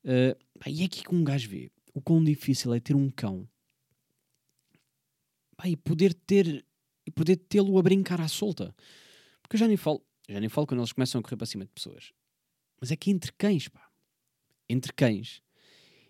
Uh, 0.03 0.37
e 0.67 0.81
é 0.81 0.85
aqui 0.85 1.03
que 1.03 1.13
um 1.13 1.23
gajo 1.23 1.49
vê 1.49 1.71
o 1.93 2.01
quão 2.01 2.23
difícil 2.23 2.73
é 2.73 2.79
ter 2.79 2.95
um 2.95 3.09
cão 3.09 3.47
e 5.65 5.75
poder 5.75 6.13
ter 6.13 6.65
e 7.05 7.11
poder 7.11 7.37
tê-lo 7.37 7.77
a 7.77 7.81
brincar 7.81 8.21
à 8.21 8.27
solta. 8.27 8.75
Porque 9.41 9.55
eu 9.55 9.59
já 9.59 9.67
nem 9.67 9.77
falo, 9.77 10.01
já 10.27 10.39
nem 10.39 10.47
falo 10.47 10.67
quando 10.67 10.79
eles 10.79 10.93
começam 10.93 11.19
a 11.19 11.23
correr 11.23 11.37
para 11.37 11.47
cima 11.47 11.65
de 11.65 11.71
pessoas. 11.71 12.11
Mas 12.79 12.91
é 12.91 12.95
que 12.95 13.09
entre 13.09 13.31
cães, 13.33 13.67
pá. 13.67 13.81
Entre 14.69 14.93
cães. 14.93 15.41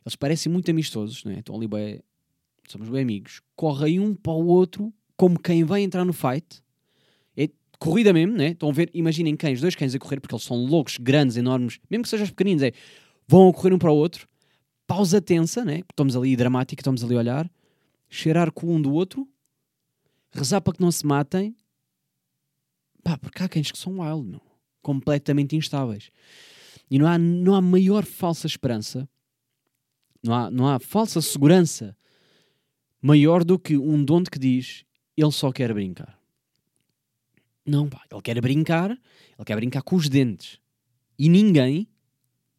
Eles 0.06 0.16
parecem 0.16 0.52
muito 0.52 0.70
amistosos, 0.70 1.24
não 1.24 1.32
é? 1.32 1.40
Estão 1.40 1.56
ali 1.56 1.68
bem, 1.68 2.02
somos 2.68 2.90
bem 2.90 3.02
amigos. 3.02 3.42
Correm 3.56 4.00
um 4.00 4.14
para 4.14 4.34
o 4.34 4.46
outro 4.46 4.94
como 5.16 5.40
quem 5.40 5.64
vai 5.64 5.82
entrar 5.82 6.04
no 6.04 6.14
fight. 6.14 6.62
corrida 7.80 8.12
mesmo, 8.12 8.36
né? 8.36 8.50
Estão 8.50 8.70
a 8.70 8.74
ver, 8.74 8.90
imaginem 8.94 9.38
cães, 9.38 9.62
dois 9.62 9.74
cães 9.74 9.96
a 9.96 10.00
correr, 10.00 10.20
porque 10.20 10.36
eles 10.36 10.44
são 10.44 10.58
loucos, 10.58 10.98
grandes, 10.98 11.38
enormes, 11.38 11.80
mesmo 11.90 12.04
que 12.04 12.10
sejam 12.10 12.26
os 12.26 12.32
pequeninos, 12.32 12.62
é, 12.62 12.74
vão 13.26 13.48
a 13.48 13.54
correr 13.54 13.74
um 13.74 13.78
para 13.78 13.90
o 13.90 13.96
outro, 13.96 14.28
pausa 14.86 15.22
tensa, 15.22 15.64
né? 15.64 15.82
Estamos 15.90 16.14
ali 16.18 16.36
dramática, 16.36 16.82
estamos 16.82 17.06
ali 17.06 17.16
a 17.16 17.20
olhar, 17.20 17.52
cheirar 18.10 18.52
com 18.52 18.76
um 18.76 18.82
do 18.82 18.92
outro, 18.92 19.26
rezar 20.32 20.62
para 20.62 20.74
que 20.74 20.82
não 20.82 20.92
se 20.92 21.06
matem. 21.06 21.56
Pá, 23.04 23.18
porque 23.18 23.42
há 23.44 23.50
cães 23.50 23.72
que 23.72 23.78
são 23.78 24.00
wild, 24.00 24.30
meu. 24.30 24.42
Completamente 24.82 25.56
instáveis. 25.56 26.10
E 26.90 26.98
não 26.98 27.08
há, 27.08 27.18
não 27.18 27.56
há 27.56 27.62
maior 27.62 28.04
falsa 28.04 28.48
esperança, 28.48 29.08
não 30.24 30.34
há, 30.34 30.52
não 30.52 30.68
há 30.68 30.80
falsa 30.80 31.22
segurança 31.22 31.96
maior 33.02 33.44
do 33.44 33.60
que 33.60 33.78
um 33.78 34.04
dono 34.04 34.26
que 34.26 34.40
diz 34.40 34.84
ele 35.16 35.32
só 35.32 35.52
quer 35.52 35.74
brincar. 35.74 36.20
Não, 37.66 37.88
pá, 37.88 38.04
ele 38.12 38.22
quer 38.22 38.42
brincar, 38.42 38.92
ele 38.92 39.46
quer 39.46 39.56
brincar 39.56 39.84
com 39.84 39.96
os 39.96 40.10
dentes. 40.10 40.60
E 41.18 41.30
ninguém, 41.30 41.88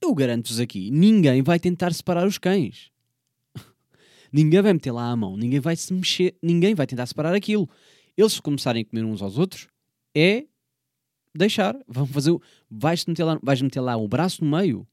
eu 0.01 0.15
garanto-vos 0.15 0.61
aqui, 0.61 0.91
ninguém 0.91 1.43
vai 1.43 1.59
tentar 1.59 1.93
separar 1.93 2.27
os 2.27 2.39
cães. 2.39 2.91
Ninguém 4.33 4.61
vai 4.63 4.73
meter 4.73 4.93
lá 4.93 5.11
a 5.11 5.17
mão, 5.17 5.37
ninguém 5.37 5.61
vai 5.61 5.77
se 5.77 5.93
mexer, 5.93 6.37
ninguém 6.43 6.75
vai 6.75 6.87
tentar 6.87 7.07
separar 7.07 7.35
aquilo. 7.35 7.69
Eles 8.17 8.39
começarem 8.41 8.83
a 8.83 8.85
comer 8.85 9.05
uns 9.05 9.23
aos 9.23 9.39
outros, 9.39 9.69
é 10.15 10.47
deixar. 11.35 11.77
Vão 11.87 12.07
fazer. 12.07 12.37
Vais 12.71 13.05
meter 13.07 13.25
lá, 13.25 13.39
vais 13.43 13.63
meter 13.63 13.81
lá 13.81 13.97
o 13.97 14.07
braço 14.09 14.45
no 14.45 14.51
meio. 14.57 14.87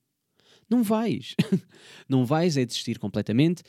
Não 0.69 0.83
vais. 0.83 1.35
não 2.07 2.25
vais 2.25 2.57
é 2.57 2.65
desistir 2.65 2.99
completamente. 2.99 3.63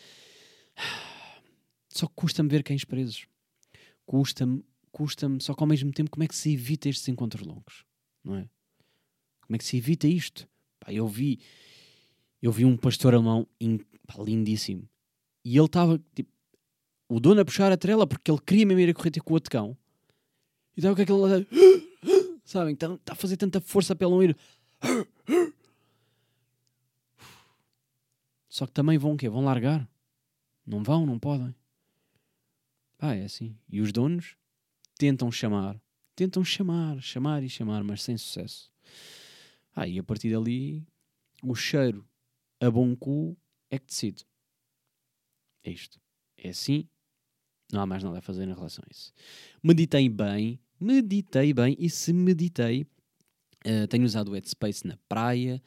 Só 1.89 2.07
que 2.07 2.15
custa-me 2.15 2.49
ver 2.49 2.63
cães 2.63 2.85
presos. 2.85 3.27
Custa-me, 4.07 4.65
custa-me. 4.93 5.41
Só 5.41 5.55
que 5.55 5.63
ao 5.63 5.67
mesmo 5.67 5.93
tempo, 5.93 6.11
como 6.11 6.25
é 6.25 6.29
que 6.29 6.37
se 6.37 6.53
evita 6.53 6.89
estes 6.89 7.09
encontros 7.09 7.47
longos? 7.47 7.85
Não 8.23 8.37
é? 8.37 8.49
Como 9.43 9.57
é 9.57 9.59
que 9.59 9.65
se 9.65 9.77
evita 9.77 10.07
isto? 10.07 10.49
Pá, 10.79 10.93
eu 10.93 11.09
vi, 11.09 11.41
eu 12.43 12.53
vi 12.53 12.65
um 12.65 12.77
pastor 12.77 13.15
alemão 13.15 13.47
in- 13.61 13.81
pá, 14.07 14.23
lindíssimo. 14.23 14.89
E 15.49 15.57
ele 15.57 15.65
estava, 15.65 15.99
tipo, 16.15 16.31
o 17.09 17.19
dono 17.19 17.41
a 17.41 17.45
puxar 17.45 17.73
a 17.73 17.77
trela 17.79 18.07
porque 18.07 18.31
ele 18.31 18.39
queria 18.39 18.67
mesmo 18.67 18.81
ir 18.81 18.91
a 18.91 18.95
correr 18.95 19.11
ter 19.11 19.23
com 19.23 19.33
o 19.33 19.35
outro 19.37 19.51
cão. 19.51 19.75
E 20.77 20.81
estava 20.81 20.95
com 20.95 21.01
aquele 21.01 21.47
sabem, 22.45 22.75
está 22.75 22.99
tá 22.99 23.15
a 23.15 23.17
fazer 23.17 23.39
tanta 23.39 23.59
força 23.59 23.97
para 23.97 24.07
ele 24.07 24.15
não 24.15 24.23
ir. 24.23 24.37
Só 28.47 28.67
que 28.67 28.73
também 28.73 28.99
vão 28.99 29.15
o 29.15 29.17
quê? 29.17 29.27
Vão 29.27 29.43
largar? 29.43 29.91
Não 30.67 30.83
vão, 30.83 31.07
não 31.07 31.19
podem. 31.19 31.55
Pá, 32.99 33.15
é 33.15 33.25
assim. 33.25 33.57
E 33.71 33.81
os 33.81 33.91
donos 33.91 34.37
tentam 34.99 35.33
chamar, 35.33 35.81
tentam 36.15 36.45
chamar, 36.45 37.01
chamar 37.01 37.43
e 37.43 37.49
chamar, 37.49 37.83
mas 37.83 38.03
sem 38.03 38.19
sucesso. 38.19 38.71
Ah, 39.75 39.89
e 39.89 39.99
a 39.99 40.03
partir 40.03 40.31
dali, 40.31 40.87
o 41.43 41.55
cheiro 41.55 42.07
a 42.61 42.71
bom 42.71 42.95
cu 42.95 43.35
é 43.71 43.79
que 43.79 43.87
decide. 43.87 44.27
É 45.63 45.71
isto. 45.71 46.01
É 46.37 46.51
assim. 46.51 46.89
Não 47.73 47.81
há 47.83 47.87
mais 47.87 48.03
nada 48.03 48.19
a 48.19 48.23
fazer 48.23 48.45
em 48.45 48.55
relação 48.55 48.83
a 48.87 48.91
isso. 48.91 49.13
Meditei 49.63 50.09
bem, 50.09 50.59
meditei 50.81 51.53
bem, 51.53 51.77
e 51.79 51.91
se 51.91 52.13
meditei, 52.13 52.87
eh, 53.65 53.87
tenho 53.87 54.05
usado 54.05 54.31
o 54.31 54.35
Headspace 54.35 54.87
na 54.87 54.97
praia, 55.09 55.63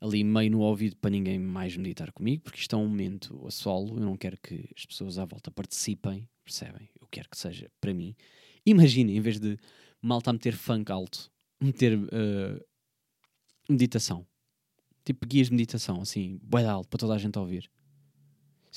ali 0.00 0.22
meio 0.22 0.50
no 0.50 0.60
ouvido 0.60 0.96
para 0.96 1.10
ninguém 1.10 1.38
mais 1.38 1.76
meditar 1.76 2.12
comigo, 2.12 2.42
porque 2.42 2.60
isto 2.60 2.74
é 2.76 2.78
um 2.78 2.86
momento 2.86 3.46
a 3.46 3.50
solo, 3.50 3.96
eu 3.96 4.04
não 4.04 4.16
quero 4.16 4.36
que 4.38 4.68
as 4.76 4.84
pessoas 4.84 5.18
à 5.18 5.24
volta 5.24 5.50
participem, 5.50 6.28
percebem? 6.44 6.88
Eu 7.00 7.08
quero 7.10 7.28
que 7.28 7.38
seja 7.38 7.70
para 7.80 7.94
mim. 7.94 8.14
Imaginem, 8.66 9.16
em 9.16 9.20
vez 9.20 9.40
de 9.40 9.56
malta 10.02 10.30
a 10.30 10.32
meter 10.32 10.54
funk 10.54 10.92
alto, 10.92 11.30
meter 11.60 11.98
eh, 12.12 12.64
meditação. 13.68 14.26
Tipo 15.04 15.26
guias 15.26 15.46
de 15.48 15.54
meditação, 15.54 16.02
assim, 16.02 16.38
bué 16.42 16.66
alto, 16.66 16.88
para 16.88 16.98
toda 16.98 17.14
a 17.14 17.18
gente 17.18 17.38
ouvir. 17.38 17.70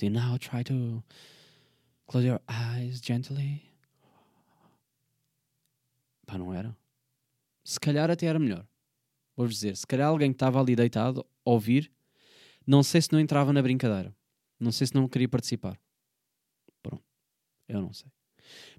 Assim, 0.01 0.09
now 0.09 0.35
try 0.39 0.63
to 0.63 1.03
close 2.07 2.25
your 2.25 2.41
eyes 2.49 2.99
gently. 2.99 3.61
Pá, 6.25 6.39
não 6.39 6.51
era? 6.51 6.75
Se 7.63 7.79
calhar 7.79 8.09
até 8.09 8.25
era 8.25 8.39
melhor. 8.39 8.65
Vou-vos 9.37 9.53
dizer, 9.53 9.77
se 9.77 9.85
calhar 9.85 10.07
alguém 10.07 10.31
que 10.31 10.37
estava 10.37 10.59
ali 10.59 10.75
deitado 10.75 11.23
a 11.45 11.49
ouvir, 11.51 11.91
não 12.65 12.81
sei 12.81 12.99
se 12.99 13.11
não 13.11 13.19
entrava 13.19 13.53
na 13.53 13.61
brincadeira. 13.61 14.15
Não 14.59 14.71
sei 14.71 14.87
se 14.87 14.95
não 14.95 15.07
queria 15.07 15.29
participar. 15.29 15.79
Pronto. 16.81 17.03
Eu 17.67 17.79
não 17.79 17.93
sei. 17.93 18.11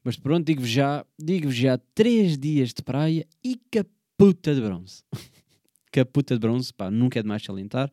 Mas 0.02 0.16
pronto, 0.16 0.44
digo-vos 0.44 0.70
já, 0.70 1.06
digo-vos 1.16 1.54
já 1.54 1.78
três 1.94 2.36
dias 2.36 2.74
de 2.74 2.82
praia 2.82 3.28
e 3.44 3.60
caputa 3.70 4.56
de 4.56 4.60
bronze. 4.60 5.04
caputa 5.92 6.34
de 6.34 6.40
bronze, 6.40 6.74
pá, 6.74 6.90
nunca 6.90 7.20
é 7.20 7.22
demais 7.22 7.44
salientar. 7.44 7.92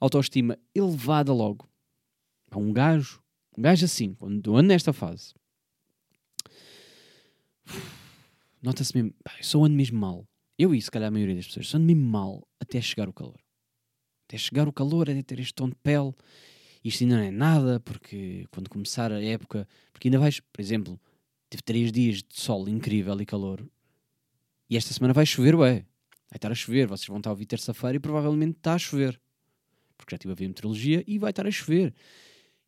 Autoestima 0.00 0.58
elevada 0.74 1.32
logo. 1.32 1.68
Pá, 2.50 2.58
um 2.58 2.72
gajo, 2.72 3.22
um 3.56 3.62
gajo 3.62 3.84
assim, 3.84 4.14
quando 4.14 4.50
eu 4.50 4.56
ando 4.56 4.68
nesta 4.68 4.92
fase, 4.92 5.34
nota-se 8.62 8.94
mesmo, 8.94 9.14
pá, 9.24 9.32
eu 9.38 9.44
só 9.44 9.64
ando 9.64 9.76
mesmo 9.76 9.98
mal. 9.98 10.26
Eu 10.58 10.74
e 10.74 10.80
se 10.80 10.90
calhar 10.90 11.08
a 11.08 11.10
maioria 11.10 11.34
das 11.34 11.46
pessoas, 11.46 11.68
só 11.68 11.76
ando 11.76 11.86
mesmo 11.86 12.04
mal 12.04 12.46
até 12.58 12.80
chegar 12.80 13.08
o 13.08 13.12
calor. 13.12 13.40
Até 14.26 14.38
chegar 14.38 14.66
o 14.66 14.72
calor, 14.72 15.10
até 15.10 15.22
ter 15.22 15.38
este 15.40 15.54
tom 15.54 15.68
de 15.68 15.76
pele. 15.76 16.14
Isto 16.82 17.04
ainda 17.04 17.16
não 17.16 17.24
é 17.24 17.30
nada, 17.30 17.80
porque 17.80 18.46
quando 18.50 18.70
começar 18.70 19.12
a 19.12 19.22
época, 19.22 19.68
porque 19.92 20.08
ainda 20.08 20.18
vais, 20.18 20.40
por 20.40 20.60
exemplo, 20.60 21.00
tive 21.50 21.62
três 21.62 21.92
dias 21.92 22.22
de 22.22 22.40
sol 22.40 22.68
incrível 22.68 23.20
e 23.20 23.26
calor, 23.26 23.68
e 24.68 24.76
esta 24.76 24.92
semana 24.92 25.14
vai 25.14 25.24
chover, 25.24 25.54
ué. 25.54 25.84
Vai 26.28 26.36
estar 26.36 26.50
a 26.50 26.54
chover, 26.54 26.88
vocês 26.88 27.06
vão 27.06 27.18
estar 27.18 27.30
a 27.30 27.32
ouvir 27.32 27.46
terça-feira 27.46 27.96
e 27.96 28.00
provavelmente 28.00 28.56
está 28.56 28.74
a 28.74 28.78
chover. 28.78 29.20
Porque 29.96 30.12
já 30.12 30.16
estive 30.16 30.32
a 30.32 30.34
ver 30.34 30.48
meteorologia 30.48 31.04
e 31.06 31.18
vai 31.18 31.30
estar 31.30 31.46
a 31.46 31.50
chover. 31.50 31.94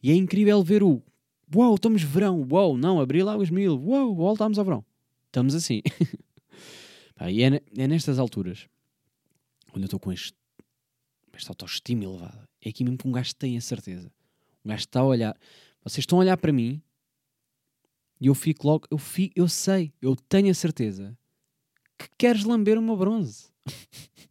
E 0.03 0.11
é 0.11 0.15
incrível 0.15 0.63
ver 0.63 0.83
o 0.83 1.03
Uau, 1.55 1.77
estamos 1.77 2.03
verão, 2.03 2.47
uau, 2.51 2.77
não, 2.77 3.01
abril 3.01 3.29
águas 3.29 3.49
mil, 3.49 3.81
uau, 3.83 4.15
voltámos 4.15 4.59
ao 4.59 4.65
verão. 4.65 4.85
Estamos 5.27 5.55
assim. 5.55 5.81
Pá, 7.17 7.31
e 7.31 7.43
é, 7.43 7.63
é 7.77 7.89
nestas 7.89 8.19
alturas, 8.19 8.69
quando 9.71 9.85
eu 9.85 9.87
estou 9.87 9.99
com 9.99 10.13
este, 10.13 10.37
esta 11.33 11.53
autoestima 11.53 12.05
elevada, 12.05 12.47
é 12.61 12.69
aqui 12.69 12.85
mesmo 12.85 12.99
que 12.99 13.09
um 13.09 13.13
gajo 13.13 13.35
tem 13.35 13.57
a 13.57 13.63
certeza. 13.63 14.13
Um 14.63 14.69
gajo 14.69 14.81
está 14.81 15.01
a 15.01 15.05
olhar, 15.05 15.35
vocês 15.83 16.03
estão 16.03 16.19
a 16.19 16.21
olhar 16.21 16.37
para 16.37 16.53
mim 16.53 16.83
e 18.21 18.27
eu 18.27 18.35
fico 18.35 18.67
logo, 18.67 18.87
eu, 18.91 18.99
fico, 18.99 19.33
eu 19.35 19.49
sei, 19.49 19.95
eu 20.03 20.15
tenho 20.15 20.51
a 20.51 20.55
certeza 20.55 21.17
que 21.99 22.11
queres 22.19 22.45
lamber 22.45 22.79
uma 22.79 22.95
bronze. 22.95 23.47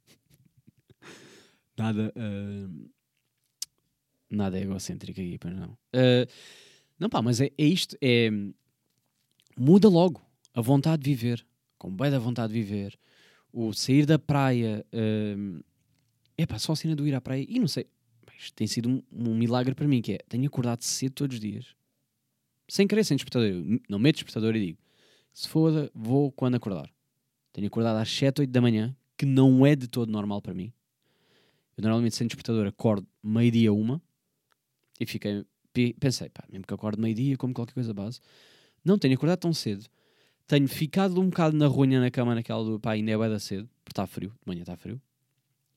Nada. 1.75 2.13
ah, 2.15 2.69
nada 4.29 4.59
egocêntrico 4.59 5.19
aqui, 5.19 5.37
pois 5.37 5.55
não. 5.55 5.77
Ah, 5.93 6.27
não, 6.99 7.09
pá, 7.09 7.21
mas 7.21 7.39
é, 7.39 7.51
é 7.57 7.65
isto. 7.65 7.95
É, 8.01 8.29
muda 9.57 9.87
logo 9.87 10.21
a 10.53 10.61
vontade 10.61 11.03
de 11.03 11.09
viver. 11.09 11.45
Com 11.77 11.95
bem 11.95 12.09
da 12.09 12.19
vontade 12.19 12.53
de 12.53 12.61
viver. 12.61 12.97
O 13.51 13.73
sair 13.73 14.05
da 14.05 14.17
praia. 14.17 14.85
é 16.37 16.45
pá, 16.45 16.57
só 16.57 16.73
a 16.73 16.75
cena 16.75 16.95
do 16.95 17.07
ir 17.07 17.13
à 17.13 17.21
praia. 17.21 17.45
E 17.47 17.59
não 17.59 17.67
sei. 17.67 17.87
Isto 18.37 18.53
tem 18.53 18.67
sido 18.67 18.89
um, 18.89 19.03
um 19.11 19.35
milagre 19.35 19.73
para 19.73 19.87
mim, 19.87 20.01
que 20.01 20.13
é, 20.13 20.19
tenho 20.29 20.45
acordado 20.45 20.83
cedo 20.83 21.13
todos 21.13 21.35
os 21.35 21.39
dias. 21.41 21.75
Sem 22.67 22.87
querer, 22.87 23.03
sem 23.03 23.17
despertador. 23.17 23.47
Eu 23.47 23.79
não 23.89 23.97
meto 23.97 24.15
despertador 24.15 24.55
e 24.55 24.67
digo, 24.67 24.79
se 25.33 25.47
foda, 25.47 25.89
vou 25.93 26.31
quando 26.31 26.55
acordar. 26.55 26.91
Tenho 27.51 27.67
acordado 27.67 27.97
às 27.97 28.09
7, 28.11 28.41
8 28.41 28.51
da 28.51 28.61
manhã, 28.61 28.95
que 29.17 29.25
não 29.25 29.65
é 29.65 29.75
de 29.75 29.87
todo 29.87 30.11
normal 30.11 30.41
para 30.41 30.53
mim. 30.53 30.71
Eu 31.75 31.83
normalmente 31.83 32.15
sem 32.15 32.27
despertador 32.27 32.67
acordo 32.67 33.07
meio-dia 33.23 33.73
uma 33.73 34.01
e 34.99 35.05
fiquei, 35.05 35.45
pe- 35.73 35.95
pensei, 35.99 36.29
pá, 36.29 36.43
mesmo 36.49 36.65
que 36.65 36.73
acorde 36.73 36.99
meio-dia, 36.99 37.37
como 37.37 37.53
qualquer 37.53 37.73
coisa 37.73 37.93
base. 37.93 38.19
Não, 38.83 38.97
tenho 38.97 39.15
acordado 39.15 39.39
tão 39.39 39.53
cedo. 39.53 39.85
Tenho 40.47 40.67
ficado 40.67 41.19
um 41.19 41.29
bocado 41.29 41.55
na 41.57 41.67
runha 41.67 41.99
na 41.99 42.09
cama 42.09 42.33
naquela 42.33 42.63
do, 42.63 42.79
pá, 42.79 42.91
ainda 42.91 43.11
é 43.11 43.17
bué 43.17 43.29
da 43.29 43.39
cedo, 43.39 43.69
porque 43.83 43.91
está 43.91 44.07
frio, 44.07 44.29
de 44.29 44.47
manhã 44.47 44.61
está 44.61 44.77
frio. 44.77 45.01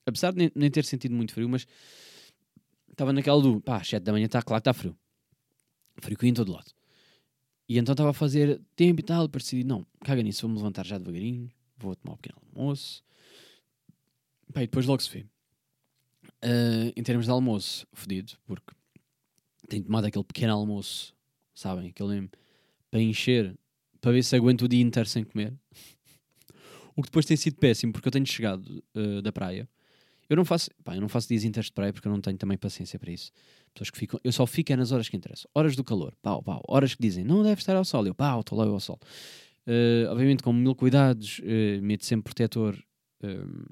Apesar 0.07 0.33
de 0.33 0.39
nem, 0.39 0.53
nem 0.55 0.71
ter 0.71 0.85
sentido 0.85 1.15
muito 1.15 1.33
frio, 1.35 1.49
mas 1.49 1.67
estava 2.91 3.13
naquela 3.13 3.41
do, 3.43 3.61
pá, 3.61 3.79
às 3.79 3.89
7 3.89 4.03
da 4.03 4.13
manhã 4.13 4.27
está, 4.27 4.43
claro 4.43 4.63
que 4.63 4.71
está 4.71 4.73
frio. 4.73 4.97
Frio 6.01 6.17
em 6.23 6.35
todo 6.35 6.53
lado. 6.53 6.71
E 7.69 7.79
então 7.79 7.93
estava 7.93 8.11
a 8.11 8.15
fazer 8.15 8.61
tempo 8.75 9.01
e 9.01 9.05
tal, 9.05 9.27
depois 9.27 9.45
decidi, 9.45 9.65
não, 9.65 9.87
caga 10.05 10.23
nisso, 10.23 10.43
vou-me 10.43 10.57
levantar 10.57 10.85
já 10.85 10.99
devagarinho, 10.99 11.51
vou 11.77 11.95
tomar 11.95 12.15
um 12.15 12.17
pequeno 12.17 12.41
almoço. 12.55 13.03
Pá, 14.53 14.63
e 14.63 14.67
depois 14.67 14.87
logo 14.87 15.03
se 15.03 15.11
vê. 15.11 15.27
Ah, 16.43 16.93
em 16.97 17.03
termos 17.03 17.27
de 17.27 17.31
almoço, 17.31 17.87
fodido, 17.93 18.33
porque 18.45 18.73
tenho 19.71 19.85
tomado 19.85 20.05
aquele 20.05 20.25
pequeno 20.25 20.53
almoço, 20.53 21.15
sabem? 21.55 21.89
Aquele 21.89 22.11
mesmo, 22.11 22.31
para 22.91 23.01
encher, 23.01 23.57
para 24.01 24.13
ver 24.13 24.23
se 24.23 24.37
aguento 24.37 24.63
o 24.63 24.69
dia 24.69 24.83
inteiro 24.83 25.09
sem 25.09 25.25
comer. 25.25 25.55
o 26.97 27.03
que 27.03 27.09
depois 27.09 27.25
tem 27.25 27.37
sido 27.37 27.57
péssimo, 27.57 27.93
porque 27.93 28.09
eu 28.09 28.13
tenho 28.13 28.27
chegado 28.27 28.83
ah, 28.95 29.23
da 29.23 29.33
praia. 29.33 29.69
Eu 30.29 30.37
não 30.37 30.45
faço, 30.45 30.71
pá, 30.85 30.95
eu 30.95 31.01
não 31.01 31.09
faço 31.09 31.27
dias 31.27 31.43
inteiros 31.43 31.67
de 31.67 31.73
praia 31.73 31.93
porque 31.93 32.07
eu 32.07 32.13
não 32.13 32.21
tenho 32.21 32.39
também 32.39 32.57
paciência 32.57 32.99
para 33.01 33.11
isso. 33.11 33.33
Pessoas 33.75 33.91
que 33.91 33.99
ficam, 33.99 34.21
eu 34.23 34.31
só 34.31 34.47
fico 34.47 34.73
é 34.73 34.77
nas 34.77 34.93
horas 34.93 35.09
que 35.09 35.17
interessam. 35.17 35.51
Horas 35.53 35.75
do 35.75 35.83
calor, 35.83 36.15
pau, 36.23 36.41
pau. 36.41 36.63
Horas 36.69 36.95
que 36.95 37.03
dizem, 37.03 37.25
não 37.25 37.43
deve 37.43 37.61
estar 37.61 37.75
ao 37.75 37.85
sol. 37.85 38.07
Eu, 38.07 38.15
pau, 38.15 38.41
estou 38.41 38.57
lá 38.57 38.65
eu 38.65 38.73
ao 38.73 38.79
sol. 38.79 38.99
Uh, 39.67 40.09
obviamente 40.09 40.43
com 40.43 40.53
mil 40.53 40.75
cuidados, 40.77 41.41
uh, 41.41 41.83
meto 41.83 42.05
sempre 42.05 42.33
protetor. 42.33 42.81
Um, 43.25 43.65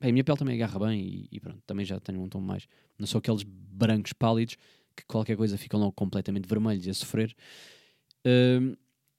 bem, 0.00 0.10
a 0.10 0.12
minha 0.12 0.22
pele 0.22 0.38
também 0.38 0.54
agarra 0.54 0.78
bem 0.86 1.00
e, 1.00 1.28
e 1.32 1.40
pronto, 1.40 1.60
também 1.66 1.84
já 1.84 1.98
tenho 1.98 2.22
um 2.22 2.28
tom 2.28 2.40
mais. 2.40 2.68
Não 2.96 3.06
sou 3.06 3.18
aqueles 3.18 3.42
brancos 3.42 4.12
pálidos 4.12 4.56
que 5.02 5.06
qualquer 5.06 5.36
coisa 5.36 5.56
ficam 5.58 5.78
logo 5.80 5.92
completamente 5.92 6.48
vermelhos 6.48 6.86
e 6.86 6.90
a 6.90 6.94
sofrer. 6.94 7.34
Um, 8.26 8.74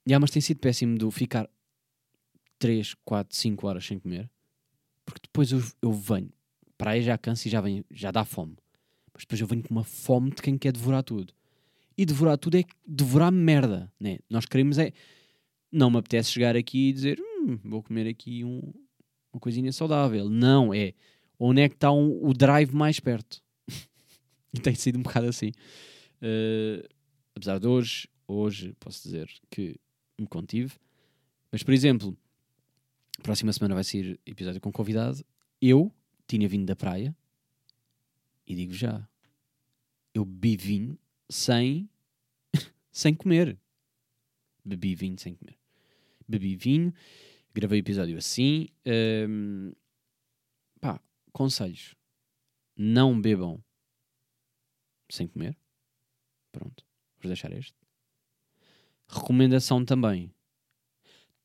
yeah, 0.07 0.19
mas 0.19 0.31
tem 0.31 0.41
sido 0.41 0.59
péssimo 0.59 0.97
de 0.97 1.09
ficar 1.11 1.49
3, 2.57 2.95
4, 3.05 3.35
5 3.35 3.67
horas 3.67 3.85
sem 3.85 3.99
comer, 3.99 4.29
porque 5.05 5.27
depois 5.27 5.51
eu, 5.51 5.63
eu 5.81 5.91
venho, 5.91 6.31
para 6.77 6.91
aí 6.91 7.01
já 7.01 7.17
canso 7.17 7.47
e 7.47 7.51
já, 7.51 7.61
venho, 7.61 7.85
já 7.89 8.11
dá 8.11 8.25
fome, 8.25 8.55
mas 9.13 9.23
depois 9.23 9.39
eu 9.39 9.47
venho 9.47 9.63
com 9.63 9.73
uma 9.73 9.83
fome 9.83 10.31
de 10.31 10.41
quem 10.41 10.57
quer 10.57 10.71
devorar 10.71 11.03
tudo. 11.03 11.33
E 11.97 12.05
devorar 12.05 12.37
tudo 12.37 12.57
é 12.57 12.63
devorar 12.87 13.31
merda, 13.31 13.91
né? 13.99 14.19
Nós 14.29 14.45
queremos 14.45 14.77
é. 14.77 14.93
Não 15.69 15.91
me 15.91 15.97
apetece 15.97 16.31
chegar 16.31 16.55
aqui 16.55 16.89
e 16.89 16.93
dizer, 16.93 17.19
hum, 17.19 17.59
vou 17.63 17.83
comer 17.83 18.07
aqui 18.07 18.43
um, 18.45 18.73
uma 19.33 19.39
coisinha 19.39 19.71
saudável. 19.73 20.29
Não, 20.29 20.73
é 20.73 20.93
onde 21.37 21.61
é 21.61 21.69
que 21.69 21.75
está 21.75 21.91
um, 21.91 22.25
o 22.25 22.33
drive 22.33 22.73
mais 22.73 22.99
perto. 22.99 23.41
e 24.53 24.59
tem 24.59 24.75
sido 24.75 24.99
um 24.99 25.03
bocado 25.03 25.27
assim. 25.27 25.51
Uh, 26.21 26.87
apesar 27.35 27.59
de 27.59 27.67
hoje, 27.67 28.07
hoje 28.27 28.75
posso 28.79 29.03
dizer 29.03 29.29
que 29.49 29.79
me 30.17 30.27
contive. 30.27 30.73
Mas, 31.51 31.63
por 31.63 31.73
exemplo, 31.73 32.17
próxima 33.23 33.53
semana 33.53 33.75
vai 33.75 33.83
ser 33.83 34.19
episódio 34.25 34.61
com 34.61 34.71
convidado. 34.71 35.23
Eu 35.61 35.91
tinha 36.27 36.47
vindo 36.47 36.65
da 36.65 36.75
praia 36.75 37.15
e 38.45 38.55
digo 38.55 38.73
já, 38.73 39.07
eu 40.13 40.25
bebi 40.25 40.57
vinho 40.57 40.99
sem, 41.29 41.89
sem 42.91 43.13
comer. 43.13 43.57
Bebi 44.63 44.95
vinho 44.95 45.17
sem 45.17 45.33
comer. 45.35 45.57
Bebi 46.27 46.55
vinho, 46.55 46.93
gravei 47.53 47.79
o 47.79 47.81
episódio 47.81 48.17
assim. 48.17 48.67
hum, 49.27 49.71
pá, 50.79 51.01
conselhos. 51.31 51.95
Não 52.75 53.19
bebam 53.19 53.61
sem 55.09 55.27
comer. 55.27 55.57
Pronto, 56.51 56.85
vou 57.21 57.29
deixar 57.29 57.51
este. 57.51 57.75
Recomendação 59.07 59.83
também. 59.83 60.31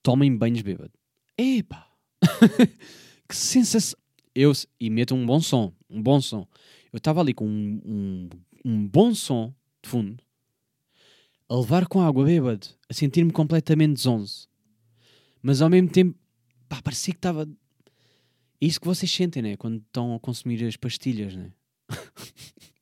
Tomem 0.03 0.37
banhos 0.37 0.63
bêbado. 0.63 0.93
Epá! 1.37 1.91
que 3.29 3.35
sensação! 3.35 3.99
Eu, 4.35 4.53
e 4.81 4.91
meto 4.91 5.15
um 5.15 5.25
bom 5.25 5.41
som, 5.41 5.73
um 5.89 6.03
bom 6.03 6.21
som. 6.21 6.47
Eu 6.93 6.99
estava 6.99 7.21
ali 7.21 7.33
com 7.33 7.47
um, 7.47 7.81
um, 7.85 8.29
um 8.65 8.87
bom 8.87 9.15
som 9.15 9.55
de 9.83 9.89
fundo, 9.89 10.23
a 11.49 11.57
levar 11.57 11.87
com 11.87 12.01
água 12.01 12.25
bêbado, 12.25 12.67
a 12.89 12.95
sentir-me 12.95 13.33
completamente 13.33 14.01
zonzo. 14.01 14.49
Mas 15.43 15.61
ao 15.63 15.69
mesmo 15.69 15.91
tempo, 15.91 16.19
pá, 16.69 16.83
parecia 16.83 17.13
que 17.13 17.19
estava. 17.19 17.49
Isso 18.61 18.81
que 18.81 18.87
vocês 18.87 19.11
sentem, 19.11 19.43
né? 19.43 19.57
Quando 19.57 19.79
estão 19.79 20.15
a 20.15 20.21
consumir 20.21 20.65
as 20.65 20.77
pastilhas, 20.77 21.37
né? 21.37 21.53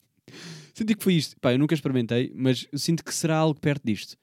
Senti 0.83 0.97
que 0.97 1.05
foi 1.05 1.15
isto. 1.15 1.39
Pá, 1.41 1.53
eu 1.53 1.59
nunca 1.61 1.75
experimentei, 1.75 2.33
mas 2.35 2.67
eu 2.73 2.79
sinto 2.79 3.05
que 3.05 3.15
será 3.15 3.37
algo 3.37 3.59
perto 3.61 3.85
disto. 3.85 4.17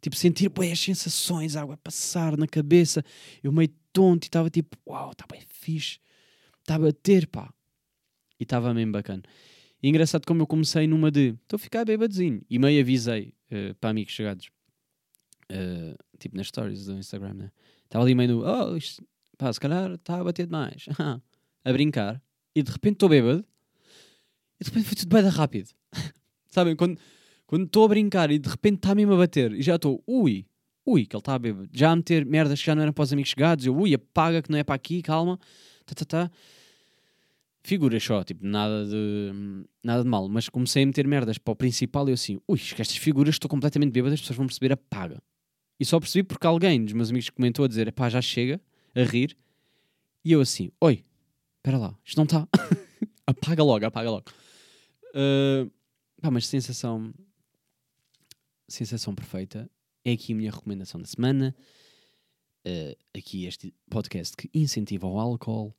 Tipo, 0.00 0.16
sentir 0.16 0.48
pô, 0.48 0.62
as 0.62 0.80
sensações, 0.80 1.56
a 1.56 1.60
água 1.60 1.76
passar 1.76 2.38
na 2.38 2.46
cabeça. 2.46 3.04
Eu 3.42 3.52
meio 3.52 3.68
tonto 3.92 4.24
e 4.24 4.28
estava 4.28 4.48
tipo, 4.48 4.78
uau, 4.86 5.12
está 5.12 5.26
bem 5.30 5.42
fixe. 5.46 5.98
Está 6.60 6.76
a 6.76 6.78
bater, 6.78 7.26
pá. 7.26 7.52
E 8.40 8.44
estava 8.44 8.72
mesmo 8.72 8.92
bacana. 8.92 9.22
E 9.82 9.88
engraçado 9.90 10.26
como 10.26 10.40
eu 10.40 10.46
comecei 10.46 10.86
numa 10.86 11.10
de, 11.10 11.34
estou 11.42 11.56
a 11.56 11.58
ficar 11.58 11.84
bebadezinho. 11.84 12.40
E 12.48 12.58
meio 12.58 12.80
avisei 12.80 13.34
eh, 13.50 13.74
para 13.74 13.90
amigos 13.90 14.14
chegados. 14.14 14.48
Eh, 15.50 15.96
tipo 16.18 16.34
nas 16.34 16.46
stories 16.46 16.86
do 16.86 16.94
Instagram, 16.94 17.34
né? 17.34 17.50
Estava 17.84 18.04
ali 18.04 18.14
meio 18.14 18.36
no, 18.36 18.42
oh, 18.42 18.74
isto, 18.74 19.06
pá, 19.36 19.52
se 19.52 19.60
calhar 19.60 19.92
está 19.92 20.18
a 20.18 20.24
bater 20.24 20.46
demais. 20.46 20.86
a 21.62 21.72
brincar. 21.72 22.22
E 22.54 22.62
de 22.62 22.72
repente 22.72 22.94
estou 22.94 23.10
bêbado. 23.10 23.44
E 24.58 24.64
de 24.64 24.70
repente 24.70 24.86
foi 24.86 24.96
tudo 24.96 25.14
bem 25.14 25.28
rápido. 25.28 25.75
Sabem, 26.48 26.76
quando 26.76 26.98
estou 27.64 27.84
a 27.84 27.88
brincar 27.88 28.30
e 28.30 28.38
de 28.38 28.48
repente 28.48 28.76
está 28.76 28.94
mesmo 28.94 29.14
a 29.14 29.16
bater 29.16 29.52
e 29.52 29.62
já 29.62 29.76
estou, 29.76 30.02
ui, 30.06 30.46
ui, 30.84 31.06
que 31.06 31.14
ele 31.16 31.20
está 31.20 31.34
a 31.34 31.38
beber, 31.38 31.68
já 31.72 31.90
a 31.90 31.96
meter 31.96 32.24
merdas 32.24 32.60
que 32.60 32.66
já 32.66 32.74
não 32.74 32.82
eram 32.82 32.92
para 32.92 33.02
os 33.02 33.12
amigos 33.12 33.30
chegados, 33.30 33.66
eu, 33.66 33.76
ui, 33.76 33.94
apaga 33.94 34.42
que 34.42 34.50
não 34.50 34.58
é 34.58 34.64
para 34.64 34.74
aqui, 34.74 35.02
calma, 35.02 35.38
tá, 35.84 35.94
tá, 35.94 36.04
tá. 36.04 36.30
Figuras 37.62 38.02
só, 38.02 38.22
tipo, 38.22 38.46
nada 38.46 38.86
de, 38.86 39.64
nada 39.82 40.04
de 40.04 40.08
mal, 40.08 40.28
mas 40.28 40.48
comecei 40.48 40.84
a 40.84 40.86
meter 40.86 41.06
merdas 41.06 41.36
para 41.36 41.52
o 41.52 41.56
principal 41.56 42.06
e 42.08 42.12
eu 42.12 42.14
assim, 42.14 42.38
ui, 42.48 42.58
que 42.58 42.80
estas 42.80 42.96
figuras 42.96 43.34
estou 43.34 43.48
completamente 43.48 43.92
bêbado, 43.92 44.14
as 44.14 44.20
pessoas 44.20 44.36
vão 44.36 44.46
perceber, 44.46 44.72
apaga. 44.72 45.20
E 45.78 45.84
só 45.84 45.98
percebi 45.98 46.22
porque 46.22 46.46
alguém 46.46 46.84
dos 46.84 46.94
meus 46.94 47.10
amigos 47.10 47.28
comentou 47.28 47.64
a 47.64 47.68
dizer, 47.68 47.92
pá, 47.92 48.08
já 48.08 48.22
chega, 48.22 48.60
a 48.94 49.02
rir, 49.02 49.36
e 50.24 50.32
eu 50.32 50.40
assim, 50.40 50.70
oi, 50.80 51.04
espera 51.58 51.78
lá, 51.78 51.94
isto 52.04 52.16
não 52.16 52.24
está. 52.24 52.48
apaga 53.26 53.62
logo, 53.62 53.84
apaga 53.84 54.10
logo. 54.10 54.24
Uh, 55.14 55.70
pá, 56.26 56.30
mas 56.30 56.46
sensação, 56.48 57.14
sensação 58.68 59.14
perfeita. 59.14 59.70
É 60.04 60.12
aqui 60.12 60.32
a 60.32 60.36
minha 60.36 60.50
recomendação 60.50 61.00
da 61.00 61.06
semana. 61.06 61.54
Uh, 62.66 62.96
aqui 63.16 63.46
este 63.46 63.72
podcast 63.88 64.36
que 64.36 64.50
incentiva 64.52 65.06
o 65.06 65.20
álcool. 65.20 65.72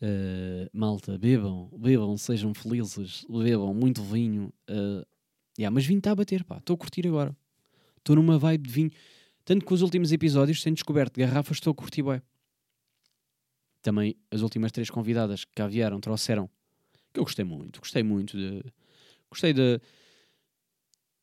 Uh, 0.00 0.68
malta, 0.72 1.18
bebam, 1.18 1.70
bebam, 1.78 2.16
sejam 2.16 2.54
felizes, 2.54 3.26
bebam 3.28 3.74
muito 3.74 4.02
vinho. 4.02 4.52
Uh, 4.70 5.04
yeah, 5.58 5.72
mas 5.72 5.84
vinho 5.84 5.98
está 5.98 6.12
a 6.12 6.14
bater, 6.14 6.44
pá. 6.44 6.56
Estou 6.56 6.74
a 6.74 6.78
curtir 6.78 7.06
agora. 7.06 7.36
Estou 7.98 8.16
numa 8.16 8.38
vibe 8.38 8.66
de 8.66 8.72
vinho. 8.72 8.90
Tanto 9.44 9.66
que 9.66 9.74
os 9.74 9.82
últimos 9.82 10.12
episódios, 10.12 10.62
sem 10.62 10.72
descoberto 10.72 11.14
de 11.14 11.26
garrafas, 11.26 11.58
estou 11.58 11.72
a 11.72 11.74
curtir 11.74 12.02
bem. 12.02 12.22
Também 13.82 14.16
as 14.30 14.40
últimas 14.40 14.72
três 14.72 14.88
convidadas 14.88 15.44
que 15.44 15.52
cá 15.52 15.66
vieram 15.66 16.00
trouxeram. 16.00 16.48
Que 17.12 17.20
eu 17.20 17.24
gostei 17.24 17.44
muito. 17.44 17.80
Gostei 17.80 18.02
muito 18.02 18.34
de. 18.38 18.64
Gostei 19.34 19.52
de 19.52 19.80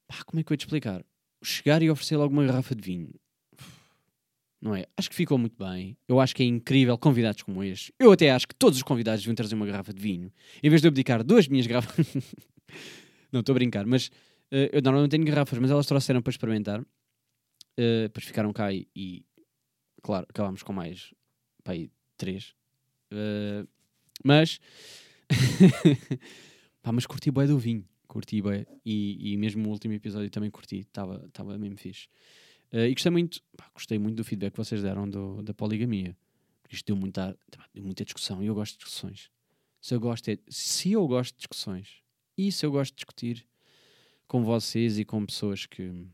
pá, 0.06 0.22
como 0.26 0.42
é 0.42 0.44
que 0.44 0.52
eu 0.52 0.54
ia 0.54 0.58
te 0.58 0.66
explicar? 0.66 1.02
Chegar 1.42 1.82
e 1.82 1.90
oferecer 1.90 2.18
logo 2.18 2.34
uma 2.34 2.46
garrafa 2.46 2.76
de 2.76 2.82
vinho. 2.82 3.10
Não 4.62 4.76
é? 4.76 4.86
Acho 4.98 5.10
que 5.10 5.16
ficou 5.16 5.38
muito 5.38 5.56
bem. 5.58 5.98
Eu 6.10 6.20
acho 6.20 6.36
que 6.36 6.44
é 6.44 6.46
incrível 6.46 6.98
convidados 6.98 7.42
como 7.42 7.64
este. 7.64 7.94
Eu 7.98 8.12
até 8.12 8.30
acho 8.30 8.50
que 8.50 8.54
todos 8.54 8.78
os 8.78 8.84
convidados 8.84 9.22
deviam 9.22 9.34
trazer 9.34 9.56
uma 9.56 9.66
garrafa 9.66 9.94
de 9.94 10.02
vinho. 10.02 10.30
Em 10.62 10.70
vez 10.70 10.82
de 10.82 10.88
eu 10.88 10.90
abdicar 10.90 11.24
duas 11.24 11.48
minhas 11.48 11.66
garrafas. 11.66 12.06
não, 13.32 13.40
estou 13.40 13.54
a 13.54 13.56
brincar. 13.56 13.86
Mas 13.86 14.08
uh, 14.08 14.70
eu 14.74 14.82
normalmente 14.82 15.12
tenho 15.12 15.24
garrafas, 15.24 15.58
mas 15.58 15.72
elas 15.72 15.88
trouxeram 15.88 16.22
para 16.22 16.32
experimentar. 16.32 16.82
Uh, 16.82 18.04
depois 18.04 18.26
ficaram 18.26 18.52
cá 18.52 18.74
e, 18.74 18.90
e 18.94 19.26
claro, 20.04 20.28
acabámos 20.30 20.62
com 20.64 20.74
mais 20.74 21.14
pá, 21.64 21.72
aí, 21.72 21.90
três. 22.18 22.54
Uh, 23.10 23.66
mas. 24.22 24.60
pá, 26.84 26.92
mas 26.92 27.06
curti 27.06 27.32
bem 27.32 27.48
do 27.48 27.58
vinho 27.58 27.90
curti 28.12 28.42
bem 28.42 28.68
e, 28.86 29.32
e 29.32 29.38
mesmo 29.38 29.66
o 29.70 29.72
último 29.72 29.94
episódio 29.94 30.30
também 30.30 30.52
curti, 30.52 30.80
estava 30.80 31.58
mesmo 31.58 31.78
fixe. 31.78 32.10
Uh, 32.74 32.86
e 32.86 32.94
gostei 32.94 33.10
muito, 33.10 33.42
pá, 33.56 33.72
gostei 33.74 33.98
muito 33.98 34.18
do 34.18 34.24
feedback 34.26 34.52
que 34.52 34.58
vocês 34.58 34.84
deram 34.84 35.10
do, 35.10 35.42
da 35.42 35.54
poligamia. 35.54 36.16
Isto 36.70 36.88
deu 36.88 36.96
muita, 36.98 37.38
deu 37.74 37.84
muita 37.86 38.04
discussão 38.04 38.44
e 38.44 38.48
eu 38.48 38.56
gosto 38.56 38.74
de 38.74 38.80
discussões. 38.80 39.32
Se 39.80 39.94
eu 39.94 40.00
gosto, 40.00 40.28
é, 40.30 40.38
se 40.50 40.92
eu 40.92 41.08
gosto 41.08 41.34
de 41.34 41.38
discussões 41.38 42.04
e 42.38 42.52
se 42.52 42.66
eu 42.66 42.72
gosto 42.72 42.92
de 42.92 42.98
discutir 42.98 43.48
com 44.28 44.44
vocês 44.44 45.00
e 45.00 45.06
com 45.06 45.26
pessoas 45.26 45.66
que, 45.66 46.06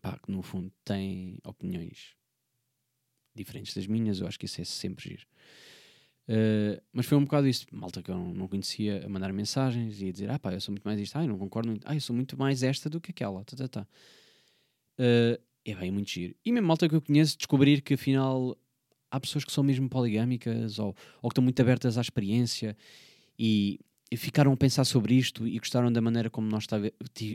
pá, 0.00 0.18
que 0.18 0.30
no 0.30 0.40
fundo 0.40 0.72
têm 0.84 1.38
opiniões 1.44 2.16
diferentes 3.34 3.74
das 3.74 3.86
minhas, 3.88 4.20
eu 4.20 4.26
acho 4.28 4.38
que 4.38 4.46
isso 4.46 4.60
é 4.60 4.64
sempre 4.64 5.10
giro. 5.10 5.26
Uh, 6.30 6.80
mas 6.92 7.06
foi 7.06 7.18
um 7.18 7.24
bocado 7.24 7.48
isso, 7.48 7.66
malta 7.72 8.00
que 8.00 8.08
eu 8.08 8.16
não, 8.16 8.46
conhecia 8.46 9.04
a 9.04 9.08
mandar 9.08 9.32
mensagens 9.32 10.00
e 10.00 10.10
a 10.10 10.12
dizer: 10.12 10.30
Ah, 10.30 10.38
pá, 10.38 10.52
eu 10.52 10.60
sou 10.60 10.70
muito 10.70 10.84
mais 10.84 11.00
isto, 11.00 11.16
ah, 11.18 11.24
eu 11.24 11.28
não 11.28 11.36
concordo 11.36 11.70
muito, 11.70 11.84
ah, 11.84 11.92
eu 11.92 12.00
sou 12.00 12.14
muito 12.14 12.38
mais 12.38 12.62
esta 12.62 12.88
do 12.88 13.00
que 13.00 13.10
aquela, 13.10 13.44
tá, 13.44 13.56
tá, 13.56 13.66
tá. 13.66 13.86
Uh, 14.96 15.42
é 15.64 15.74
bem, 15.74 15.90
muito 15.90 16.08
giro. 16.08 16.36
E 16.44 16.52
mesmo 16.52 16.68
malta 16.68 16.88
que 16.88 16.94
eu 16.94 17.02
conheço, 17.02 17.36
descobrir 17.36 17.80
que 17.80 17.94
afinal 17.94 18.56
há 19.10 19.18
pessoas 19.18 19.44
que 19.44 19.50
são 19.50 19.64
mesmo 19.64 19.88
poligâmicas 19.88 20.78
ou, 20.78 20.94
ou 21.20 21.28
que 21.28 21.32
estão 21.32 21.42
muito 21.42 21.60
abertas 21.60 21.98
à 21.98 22.00
experiência 22.00 22.76
e 23.36 23.80
ficaram 24.16 24.52
a 24.52 24.56
pensar 24.56 24.84
sobre 24.84 25.14
isto 25.14 25.46
e 25.46 25.56
gostaram 25.58 25.92
da 25.92 26.00
maneira 26.00 26.28
como 26.28 26.48
nós 26.48 26.66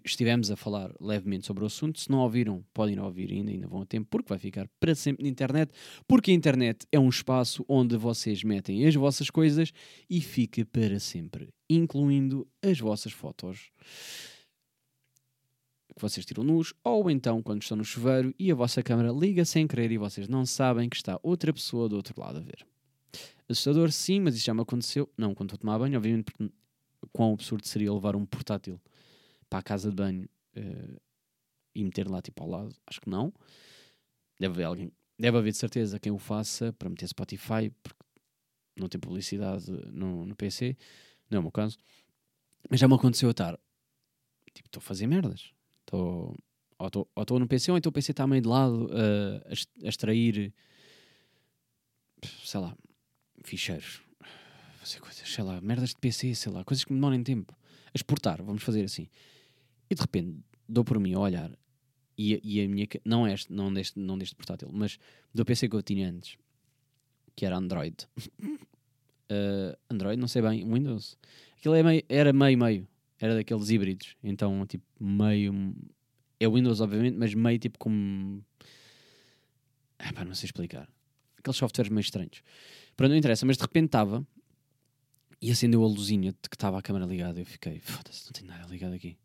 estivemos 0.03 0.51
a 0.51 0.57
falar 0.57 0.91
levemente 0.99 1.45
sobre 1.45 1.63
o 1.63 1.67
assunto. 1.67 1.99
Se 1.99 2.09
não 2.09 2.19
ouviram, 2.19 2.65
podem 2.73 2.99
ouvir 2.99 3.31
ainda, 3.31 3.51
ainda 3.51 3.67
vão 3.67 3.81
a 3.81 3.85
tempo, 3.85 4.07
porque 4.09 4.27
vai 4.27 4.37
ficar 4.37 4.67
para 4.79 4.93
sempre 4.93 5.23
na 5.23 5.29
internet, 5.29 5.71
porque 6.05 6.31
a 6.31 6.33
internet 6.33 6.85
é 6.91 6.99
um 6.99 7.07
espaço 7.07 7.63
onde 7.69 7.95
vocês 7.95 8.43
metem 8.43 8.85
as 8.85 8.93
vossas 8.93 9.29
coisas 9.29 9.71
e 10.09 10.19
fica 10.19 10.65
para 10.65 10.99
sempre, 10.99 11.49
incluindo 11.69 12.45
as 12.61 12.77
vossas 12.79 13.13
fotos 13.13 13.69
que 15.95 16.01
vocês 16.01 16.25
tiram 16.25 16.43
nus, 16.43 16.73
ou 16.83 17.09
então 17.09 17.41
quando 17.41 17.61
estão 17.61 17.77
no 17.77 17.85
chuveiro 17.85 18.35
e 18.37 18.51
a 18.51 18.55
vossa 18.55 18.83
câmera 18.83 19.13
liga 19.13 19.45
sem 19.45 19.65
querer 19.65 19.93
e 19.93 19.97
vocês 19.97 20.27
não 20.27 20.45
sabem 20.45 20.89
que 20.89 20.97
está 20.97 21.17
outra 21.23 21.53
pessoa 21.53 21.87
do 21.87 21.95
outro 21.95 22.19
lado 22.19 22.39
a 22.39 22.41
ver. 22.41 22.67
Assustador, 23.47 23.91
sim, 23.91 24.19
mas 24.19 24.35
isso 24.35 24.45
já 24.45 24.53
me 24.53 24.61
aconteceu. 24.61 25.07
Não 25.17 25.33
quando 25.33 25.53
estou 25.53 25.57
a 25.57 25.59
tomar 25.59 25.79
banho, 25.79 25.97
obviamente, 25.97 26.25
porque 26.25 26.51
quão 27.15 27.33
absurdo 27.33 27.65
seria 27.65 27.93
levar 27.93 28.13
um 28.13 28.25
portátil 28.25 28.79
para 29.49 29.59
a 29.59 29.63
casa 29.63 29.89
de 29.89 29.95
banho 29.95 30.27
uh, 30.57 31.01
e 31.73 31.81
meter 31.81 32.09
lá 32.09 32.21
tipo 32.21 32.43
ao 32.43 32.49
lado? 32.49 32.75
Acho 32.85 32.99
que 32.99 33.09
não. 33.09 33.33
Deve 34.37 34.55
haver 34.55 34.63
alguém, 34.65 34.91
deve 35.17 35.37
haver 35.37 35.51
de 35.53 35.57
certeza 35.57 35.97
quem 35.97 36.11
o 36.11 36.17
faça 36.17 36.73
para 36.73 36.89
meter 36.89 37.07
Spotify, 37.07 37.71
porque 37.81 38.03
não 38.75 38.89
tem 38.89 38.99
publicidade 38.99 39.71
no, 39.93 40.25
no 40.25 40.35
PC, 40.35 40.75
não 41.29 41.37
é 41.37 41.39
o 41.39 41.43
meu 41.43 41.51
caso. 41.53 41.77
Mas 42.69 42.81
já 42.81 42.87
me 42.87 42.95
aconteceu 42.95 43.29
eu 43.29 43.31
estar, 43.31 43.57
tipo, 44.53 44.67
estou 44.67 44.79
a 44.79 44.83
fazer 44.83 45.07
merdas. 45.07 45.53
Estou, 45.81 46.35
ou 46.77 46.87
estou 46.87 47.09
ou 47.15 47.21
estou 47.23 47.39
no 47.39 47.47
PC, 47.47 47.71
ou 47.71 47.77
então 47.77 47.91
o 47.91 47.93
PC 47.93 48.11
está 48.11 48.27
meio 48.27 48.41
de 48.41 48.49
lado 48.49 48.87
uh, 48.87 49.41
a, 49.45 49.85
a 49.85 49.89
extrair, 49.89 50.53
sei 52.43 52.59
lá, 52.59 52.75
ficheiros. 53.41 54.04
Fazer 54.85 54.99
coisas, 54.99 55.27
sei 55.27 55.43
lá, 55.43 55.59
merdas 55.61 55.89
de 55.89 55.95
PC, 55.95 56.35
sei 56.35 56.51
lá, 56.51 56.63
coisas 56.63 56.83
que 56.83 56.93
me 56.93 56.97
demorem 56.99 57.23
tempo. 57.23 57.57
A 57.87 57.95
exportar, 57.95 58.43
vamos 58.43 58.61
fazer 58.61 58.83
assim. 58.83 59.07
E 59.89 59.95
de 59.95 60.01
repente 60.01 60.37
dou 60.69 60.83
por 60.83 60.99
mim 60.99 61.15
a 61.15 61.19
olhar 61.19 61.51
e, 62.15 62.39
e 62.43 62.63
a 62.63 62.67
minha, 62.67 62.87
não 63.03 63.27
este, 63.27 63.51
não 63.51 63.73
deste, 63.73 63.97
não 63.97 64.15
deste 64.15 64.35
portátil, 64.35 64.69
mas 64.71 64.99
do 65.33 65.43
PC 65.43 65.67
que 65.69 65.75
eu 65.75 65.81
tinha 65.81 66.07
antes, 66.07 66.37
que 67.35 67.47
era 67.47 67.57
Android. 67.57 67.95
Uh, 69.27 69.75
Android, 69.89 70.21
não 70.21 70.27
sei 70.27 70.43
bem, 70.43 70.63
Windows. 70.63 71.17
Aquilo 71.57 71.73
é 71.73 72.03
era 72.07 72.31
meio, 72.31 72.55
meio. 72.55 72.87
Era 73.19 73.33
daqueles 73.33 73.71
híbridos. 73.71 74.15
Então, 74.23 74.67
tipo, 74.67 74.85
meio. 74.99 75.75
É 76.39 76.47
Windows, 76.47 76.79
obviamente, 76.79 77.17
mas 77.17 77.33
meio 77.33 77.57
tipo 77.57 77.79
como. 77.79 78.45
Ah, 79.97 80.13
pá, 80.13 80.23
não 80.23 80.35
sei 80.35 80.45
explicar. 80.45 80.87
Aqueles 81.39 81.57
softwares 81.57 81.89
meio 81.89 82.01
estranhos. 82.01 82.43
Pronto, 82.95 83.09
não 83.09 83.17
interessa, 83.17 83.47
mas 83.47 83.57
de 83.57 83.63
repente 83.63 83.87
estava 83.87 84.23
e 85.41 85.51
acendeu 85.51 85.83
a 85.83 85.87
luzinha 85.87 86.31
de 86.31 86.49
que 86.49 86.55
estava 86.55 86.79
a 86.79 86.81
câmera 86.81 87.05
ligada. 87.05 87.39
Eu 87.39 87.45
fiquei, 87.45 87.79
foda-se, 87.79 88.25
não 88.25 88.31
tenho 88.31 88.47
nada 88.47 88.67
ligado 88.67 88.93
aqui. 88.93 89.17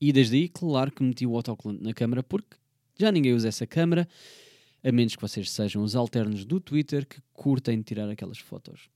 E 0.00 0.12
desde 0.12 0.36
aí, 0.36 0.48
claro 0.48 0.92
que 0.92 1.02
meti 1.02 1.26
o 1.26 1.34
autocolante 1.34 1.82
na 1.82 1.92
câmera 1.92 2.22
porque 2.22 2.56
já 2.96 3.10
ninguém 3.10 3.32
usa 3.32 3.48
essa 3.48 3.66
câmera, 3.66 4.08
a 4.82 4.92
menos 4.92 5.16
que 5.16 5.22
vocês 5.22 5.50
sejam 5.50 5.82
os 5.82 5.96
alternos 5.96 6.44
do 6.44 6.60
Twitter 6.60 7.06
que 7.06 7.20
curtem 7.32 7.82
tirar 7.82 8.08
aquelas 8.08 8.38
fotos 8.38 8.88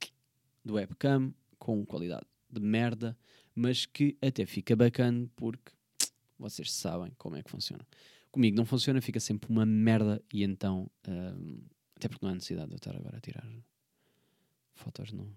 do 0.64 0.74
webcam 0.74 1.32
com 1.58 1.84
qualidade 1.84 2.26
de 2.50 2.60
merda, 2.60 3.16
mas 3.54 3.86
que 3.86 4.16
até 4.20 4.46
fica 4.46 4.76
bacana 4.76 5.28
porque 5.36 5.72
vocês 6.38 6.72
sabem 6.72 7.12
como 7.18 7.36
é 7.36 7.42
que 7.42 7.50
funciona. 7.50 7.86
Comigo 8.30 8.56
não 8.56 8.64
funciona, 8.64 9.00
fica 9.00 9.20
sempre 9.20 9.50
uma 9.50 9.66
merda 9.66 10.22
e 10.32 10.42
então, 10.42 10.90
hum, 11.06 11.62
até 11.96 12.08
porque 12.08 12.24
não 12.24 12.32
há 12.32 12.34
necessidade 12.34 12.68
de 12.68 12.74
eu 12.74 12.76
estar 12.76 12.96
agora 12.96 13.16
a 13.16 13.20
tirar 13.20 13.46
fotos, 14.74 15.12
não. 15.12 15.28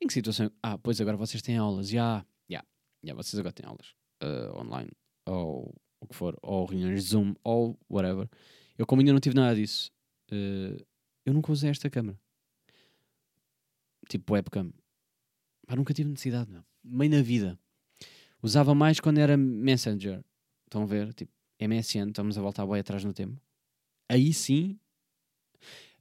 Em 0.00 0.06
que 0.06 0.12
situação? 0.12 0.50
Ah, 0.62 0.78
pois 0.78 1.00
agora 1.00 1.16
vocês 1.16 1.42
têm 1.42 1.56
aulas, 1.56 1.88
já, 1.88 2.24
já, 2.48 2.64
já, 3.02 3.14
vocês 3.14 3.38
agora 3.38 3.52
têm 3.52 3.66
aulas 3.66 3.94
ah, 4.20 4.60
online, 4.60 4.90
ou 5.26 5.74
o 6.00 6.06
que 6.06 6.14
for, 6.14 6.36
ou 6.42 6.64
reuniões 6.64 7.04
de 7.04 7.10
Zoom, 7.10 7.34
ou 7.42 7.78
whatever. 7.90 8.28
Eu, 8.76 8.86
como 8.86 9.00
ainda 9.00 9.12
não 9.12 9.20
tive 9.20 9.34
nada 9.34 9.56
disso, 9.56 9.90
eh, 10.30 10.84
eu 11.26 11.34
nunca 11.34 11.50
usei 11.50 11.70
esta 11.70 11.90
câmera 11.90 12.16
tipo 14.08 14.32
webcam. 14.32 14.72
Pá, 15.66 15.76
nunca 15.76 15.94
tive 15.94 16.08
necessidade, 16.08 16.50
não. 16.50 16.64
Meio 16.82 17.10
na 17.10 17.22
vida. 17.22 17.58
Usava 18.42 18.74
mais 18.74 18.98
quando 18.98 19.18
era 19.18 19.36
Messenger. 19.36 20.24
Estão 20.64 20.82
a 20.82 20.86
ver? 20.86 21.12
Tipo, 21.12 21.32
MSN, 21.60 22.08
estamos 22.08 22.38
a 22.38 22.42
voltar 22.42 22.66
bem 22.66 22.80
atrás 22.80 23.04
no 23.04 23.12
tempo. 23.12 23.40
Aí 24.08 24.32
sim. 24.32 24.78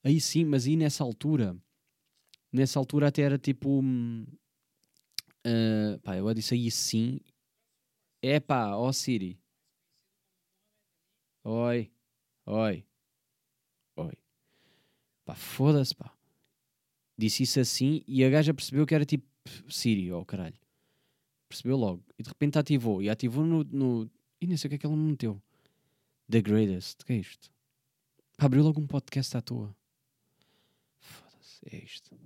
Aí 0.03 0.21
sim, 0.21 0.45
mas 0.45 0.65
aí 0.65 0.75
nessa 0.75 1.03
altura. 1.03 1.57
Nessa 2.57 2.79
altura 2.79 3.07
até 3.07 3.21
era 3.21 3.37
tipo. 3.37 3.81
ah, 5.45 5.99
pá, 6.03 6.17
eu 6.17 6.33
disse 6.33 6.53
aí 6.53 6.69
sim. 6.71 7.19
É 8.21 8.39
pá, 8.39 8.75
ó 8.75 8.91
Siri. 8.91 9.39
Oi. 11.43 11.91
Oi. 12.45 12.85
Oi. 13.97 14.13
Pá, 15.25 15.35
foda-se, 15.35 15.95
pá 15.95 16.17
disse 17.17 17.43
isso 17.43 17.59
assim 17.59 18.03
e 18.07 18.23
a 18.23 18.29
gaja 18.29 18.53
percebeu 18.53 18.85
que 18.85 18.93
era 18.93 19.03
tipo 19.03 19.25
Siri, 19.69 20.11
oh 20.11 20.25
caralho. 20.25 20.59
Percebeu 21.49 21.77
logo. 21.77 22.03
E 22.19 22.23
de 22.23 22.27
repente 22.27 22.59
ativou. 22.59 23.01
E 23.01 23.09
ativou 23.09 23.45
no. 23.45 23.63
no... 23.63 24.11
E 24.41 24.45
nem 24.45 24.57
sei 24.57 24.67
o 24.67 24.69
que 24.69 24.75
é 24.75 24.77
que 24.77 24.85
ela 24.85 24.95
me 24.95 25.11
meteu. 25.11 25.41
The 26.29 26.41
Greatest. 26.41 27.05
que 27.05 27.13
é 27.13 27.15
isto? 27.15 27.49
Pá, 28.35 28.45
abriu 28.45 28.61
logo 28.61 28.81
um 28.81 28.85
podcast 28.85 29.35
à 29.37 29.41
toa. 29.41 29.73
Foda-se, 30.99 31.61
é 31.71 31.77
isto. 31.77 32.19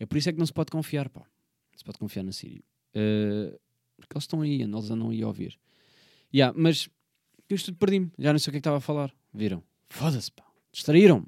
É 0.00 0.06
por 0.06 0.16
isso 0.16 0.30
é 0.30 0.32
que 0.32 0.38
não 0.38 0.46
se 0.46 0.52
pode 0.52 0.70
confiar, 0.70 1.10
pá. 1.10 1.20
Não 1.20 1.78
se 1.78 1.84
pode 1.84 1.98
confiar 1.98 2.24
na 2.24 2.32
Siri. 2.32 2.64
Eh, 2.94 3.56
porque 3.98 4.16
eles 4.16 4.24
estão 4.24 4.40
aí, 4.40 4.62
eles 4.62 4.90
andam 4.90 5.10
aí 5.10 5.22
a 5.22 5.26
ouvir. 5.26 5.60
Yeah, 6.32 6.56
mas 6.58 6.88
eu 7.48 7.54
isto 7.54 7.66
tudo 7.66 7.78
perdi-me. 7.78 8.10
Já 8.18 8.32
não 8.32 8.38
sei 8.38 8.50
o 8.50 8.52
que 8.52 8.56
é 8.56 8.60
que 8.60 8.60
estava 8.60 8.78
a 8.78 8.80
falar. 8.80 9.14
Viram? 9.32 9.62
Foda-se, 9.90 10.32
pá. 10.32 10.44
Distraíram-me. 10.72 11.26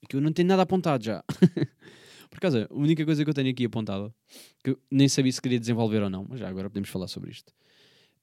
É 0.00 0.06
que 0.06 0.16
eu 0.16 0.20
não 0.20 0.32
tenho 0.32 0.48
nada 0.48 0.62
apontado 0.62 1.02
já. 1.02 1.24
Por 2.30 2.38
acaso, 2.38 2.66
a 2.70 2.74
única 2.74 3.04
coisa 3.04 3.24
que 3.24 3.30
eu 3.30 3.34
tenho 3.34 3.50
aqui 3.50 3.64
apontada, 3.64 4.14
que 4.62 4.70
eu 4.70 4.78
nem 4.90 5.08
sabia 5.08 5.32
se 5.32 5.40
queria 5.40 5.58
desenvolver 5.58 6.02
ou 6.02 6.10
não, 6.10 6.26
mas 6.28 6.40
já 6.40 6.48
agora 6.48 6.68
podemos 6.68 6.88
falar 6.88 7.08
sobre 7.08 7.30
isto. 7.30 7.52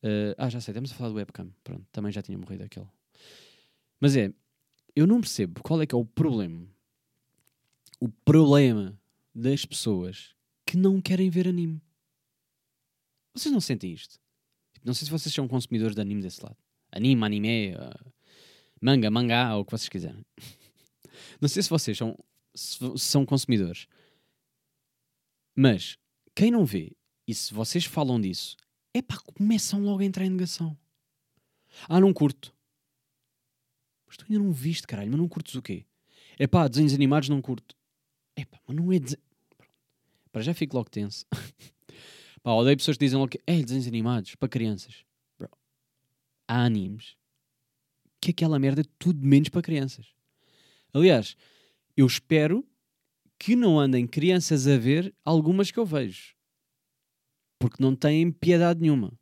Eh, 0.04 0.36
ah, 0.38 0.50
já 0.50 0.62
sei, 0.62 0.72
estamos 0.72 0.92
a 0.92 0.96
falar 0.96 1.10
do 1.10 1.16
webcam. 1.16 1.50
Pronto, 1.64 1.86
também 1.92 2.12
já 2.12 2.22
tinha 2.22 2.38
morrido 2.38 2.64
aquele. 2.64 2.88
Mas 4.00 4.16
é, 4.16 4.34
eu 4.96 5.08
não 5.08 5.20
percebo 5.20 5.62
qual 5.64 5.82
é 5.82 5.86
que 5.86 5.96
é 5.96 5.98
o 5.98 6.06
problema. 6.06 6.68
O 8.00 8.10
problema 8.10 9.00
das 9.34 9.66
pessoas 9.66 10.36
que 10.66 10.78
não 10.78 11.02
querem 11.02 11.30
ver 11.30 11.48
anime. 11.48 11.82
Vocês 13.34 13.52
não 13.52 13.62
sentem 13.62 13.94
isto? 13.94 14.20
Tipo, 14.74 14.86
Não 14.86 14.94
sei 14.94 15.06
se 15.06 15.12
vocês 15.12 15.34
são 15.34 15.48
consumidores 15.48 15.96
de 15.96 16.02
anime 16.02 16.22
desse 16.22 16.44
lado. 16.44 16.58
Anime, 16.92 17.24
anime, 17.24 17.76
ah, 17.76 18.12
manga, 18.82 19.10
mangá, 19.10 19.56
ou 19.56 19.62
o 19.62 19.66
que 19.66 19.72
vocês 19.72 19.90
quiserem. 19.90 20.26
Não 21.40 21.48
sei 21.48 21.62
se 21.64 21.70
vocês 21.70 21.98
são, 21.98 22.18
se 22.56 22.78
são 22.98 23.26
consumidores. 23.26 23.88
Mas 25.56 25.98
quem 26.36 26.52
não 26.52 26.66
vê, 26.66 26.96
e 27.28 27.34
se 27.34 27.54
vocês 27.54 27.86
falam 27.86 28.20
disso, 28.20 28.56
é 28.94 29.02
pá, 29.02 29.18
começam 29.20 29.84
logo 29.84 30.02
a 30.02 30.06
entrar 30.06 30.26
em 30.26 30.30
negação. 30.30 30.78
Ah, 31.88 32.00
não 32.00 32.14
curto. 32.14 32.54
Mas 34.06 34.18
tu 34.18 34.26
ainda 34.30 34.44
não 34.44 34.52
viste, 34.52 34.88
caralho, 34.88 35.10
mas 35.10 35.20
não 35.20 35.28
curtes 35.28 35.56
o 35.56 35.62
quê? 35.62 35.86
É 36.38 36.48
pá, 36.48 36.68
desenhos 36.68 36.94
animados 36.94 37.30
não 37.30 37.42
curto. 37.42 37.76
É 38.42 38.46
pá, 38.46 38.60
mas 38.68 38.76
não 38.76 38.92
é 38.92 38.98
desenho. 38.98 39.22
Para 40.32 40.42
já 40.42 40.54
fico 40.54 40.76
logo 40.76 40.90
tenso. 40.90 41.26
pá, 42.42 42.52
odeio 42.54 42.76
pessoas 42.76 42.98
que 42.98 43.06
dizem 43.06 43.20
logo 43.20 43.30
que 43.30 43.42
é 43.46 43.62
desenhos 43.62 43.86
animados 43.86 44.34
para 44.36 44.50
crianças. 44.50 45.06
Bro, 45.38 45.50
há 46.48 46.66
animes 46.66 47.16
que 48.20 48.32
aquela 48.32 48.58
merda 48.58 48.82
é 48.82 48.86
tudo 48.98 49.24
menos 49.24 49.50
para 49.50 49.62
crianças. 49.62 50.08
Aliás, 50.92 51.38
eu 51.96 52.08
espero 52.08 52.68
que 53.38 53.56
não 53.56 53.80
andem 53.80 54.08
crianças 54.08 54.68
a 54.68 54.76
ver 54.76 55.14
algumas 55.24 55.70
que 55.70 55.78
eu 55.78 55.86
vejo. 55.86 56.36
Porque 57.60 57.82
não 57.82 57.96
têm 57.96 58.32
piedade 58.32 58.82
nenhuma. 58.82 59.14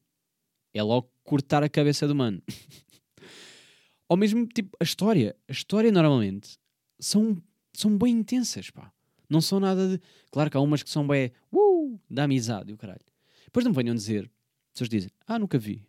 É 0.73 0.81
logo 0.81 1.11
cortar 1.25 1.61
a 1.61 1.69
cabeça 1.69 2.07
do 2.07 2.15
mano. 2.15 2.41
Ou 4.07 4.15
mesmo, 4.15 4.47
tipo, 4.47 4.77
a 4.79 4.83
história. 4.83 5.35
A 5.45 5.51
história, 5.51 5.91
normalmente, 5.91 6.57
são, 6.99 7.41
são 7.73 7.97
bem 7.97 8.13
intensas, 8.13 8.69
pá. 8.69 8.93
Não 9.29 9.41
são 9.41 9.59
nada 9.59 9.87
de... 9.87 10.01
Claro 10.31 10.49
que 10.49 10.57
há 10.57 10.59
umas 10.59 10.83
que 10.83 10.89
são 10.89 11.07
bem... 11.07 11.31
Uh, 11.51 11.99
da 12.09 12.23
amizade 12.23 12.73
o 12.73 12.77
caralho. 12.77 13.05
Depois 13.45 13.65
não 13.65 13.73
venham 13.73 13.95
dizer... 13.95 14.23
As 14.25 14.73
pessoas 14.73 14.89
dizem... 14.89 15.11
Ah, 15.27 15.37
nunca 15.37 15.57
vi. 15.57 15.85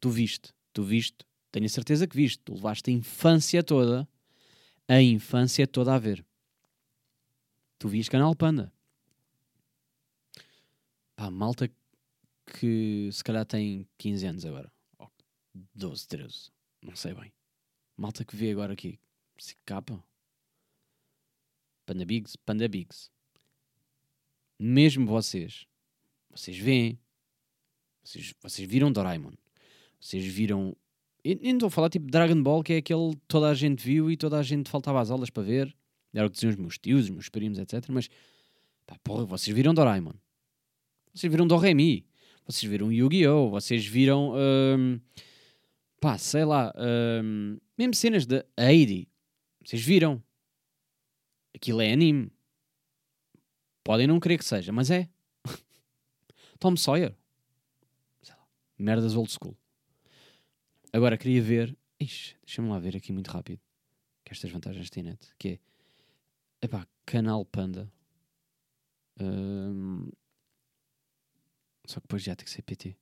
Tu 0.00 0.10
viste. 0.10 0.52
Tu 0.72 0.82
viste. 0.82 1.24
Tenho 1.50 1.66
a 1.66 1.68
certeza 1.68 2.06
que 2.06 2.16
viste. 2.16 2.40
Tu 2.40 2.54
levaste 2.54 2.90
a 2.90 2.92
infância 2.92 3.62
toda 3.62 4.08
a 4.88 5.02
infância 5.02 5.66
toda 5.66 5.94
a 5.94 5.98
ver. 5.98 6.24
Tu 7.78 7.88
vias 7.88 8.08
Canal 8.08 8.34
Panda. 8.34 8.72
Pá, 11.14 11.30
malta 11.30 11.70
que 12.58 13.08
se 13.12 13.24
calhar 13.24 13.44
tem 13.44 13.86
15 13.98 14.26
anos 14.26 14.44
agora. 14.44 14.70
Ou 14.98 15.10
12, 15.74 16.06
13. 16.06 16.50
Não 16.82 16.94
sei 16.94 17.14
bem. 17.14 17.32
Malta 17.96 18.24
que 18.24 18.36
vê 18.36 18.52
agora 18.52 18.74
aqui. 18.74 18.98
Se 19.38 19.56
capa. 19.64 20.02
Panda 21.86 22.04
Bigs, 22.04 22.36
Panda 22.36 22.68
Bigs. 22.68 23.10
Mesmo 24.58 25.06
vocês. 25.06 25.66
Vocês 26.30 26.58
veem. 26.58 26.98
Vocês, 28.04 28.34
vocês 28.42 28.68
viram 28.68 28.92
Doraemon. 28.92 29.32
Vocês 30.00 30.24
viram 30.24 30.76
nem 31.34 31.54
estou 31.54 31.66
a 31.66 31.70
falar 31.70 31.88
tipo 31.88 32.06
Dragon 32.08 32.40
Ball, 32.40 32.62
que 32.62 32.74
é 32.74 32.76
aquele 32.76 33.10
que 33.10 33.22
toda 33.26 33.48
a 33.48 33.54
gente 33.54 33.84
viu 33.84 34.10
e 34.10 34.16
toda 34.16 34.38
a 34.38 34.42
gente 34.42 34.70
faltava 34.70 35.00
às 35.00 35.10
aulas 35.10 35.30
para 35.30 35.42
ver. 35.42 35.74
Era 36.14 36.26
o 36.26 36.30
que 36.30 36.34
diziam 36.34 36.50
os 36.50 36.56
meus 36.56 36.78
tios, 36.78 37.04
os 37.04 37.10
meus 37.10 37.28
primos, 37.28 37.58
etc. 37.58 37.84
Mas, 37.88 38.08
pá, 38.86 38.96
porra, 39.02 39.24
vocês 39.24 39.54
viram 39.54 39.74
Doraemon. 39.74 40.12
Vocês 41.12 41.30
viram 41.30 41.46
Doremi. 41.46 42.06
Vocês 42.46 42.70
viram 42.70 42.92
Yu-Gi-Oh! 42.92 43.50
Vocês 43.50 43.84
viram, 43.84 44.32
hum, 44.78 45.00
pá, 46.00 46.16
sei 46.16 46.44
lá, 46.44 46.72
hum, 47.22 47.58
mesmo 47.76 47.94
cenas 47.94 48.24
de 48.24 48.44
Heidi. 48.56 49.08
Vocês 49.64 49.82
viram. 49.82 50.22
Aquilo 51.56 51.80
é 51.80 51.90
anime. 51.90 52.30
Podem 53.82 54.06
não 54.06 54.20
querer 54.20 54.36
que 54.36 54.44
seja, 54.44 54.72
mas 54.72 54.90
é. 54.90 55.08
Tom 56.60 56.76
Sawyer. 56.76 57.16
Lá, 58.28 58.48
merdas 58.78 59.16
old 59.16 59.32
school. 59.32 59.56
Agora 60.92 61.16
queria 61.16 61.40
ver. 61.40 61.76
Ixi, 61.98 62.36
deixa-me 62.44 62.68
lá 62.68 62.78
ver 62.78 62.94
aqui 62.94 63.10
muito 63.10 63.30
rápido. 63.30 63.58
Que 64.22 64.32
estas 64.32 64.50
vantagens 64.50 64.90
têm 64.90 65.02
net. 65.02 65.34
Que 65.38 65.48
é. 65.48 65.58
Epá, 66.66 66.86
Canal 67.06 67.44
Panda. 67.46 67.90
Hum, 69.18 70.10
só 71.86 72.00
que 72.00 72.06
depois 72.06 72.22
já 72.22 72.36
tem 72.36 72.44
que 72.44 72.50
ser 72.50 72.62
PT. 72.62 72.96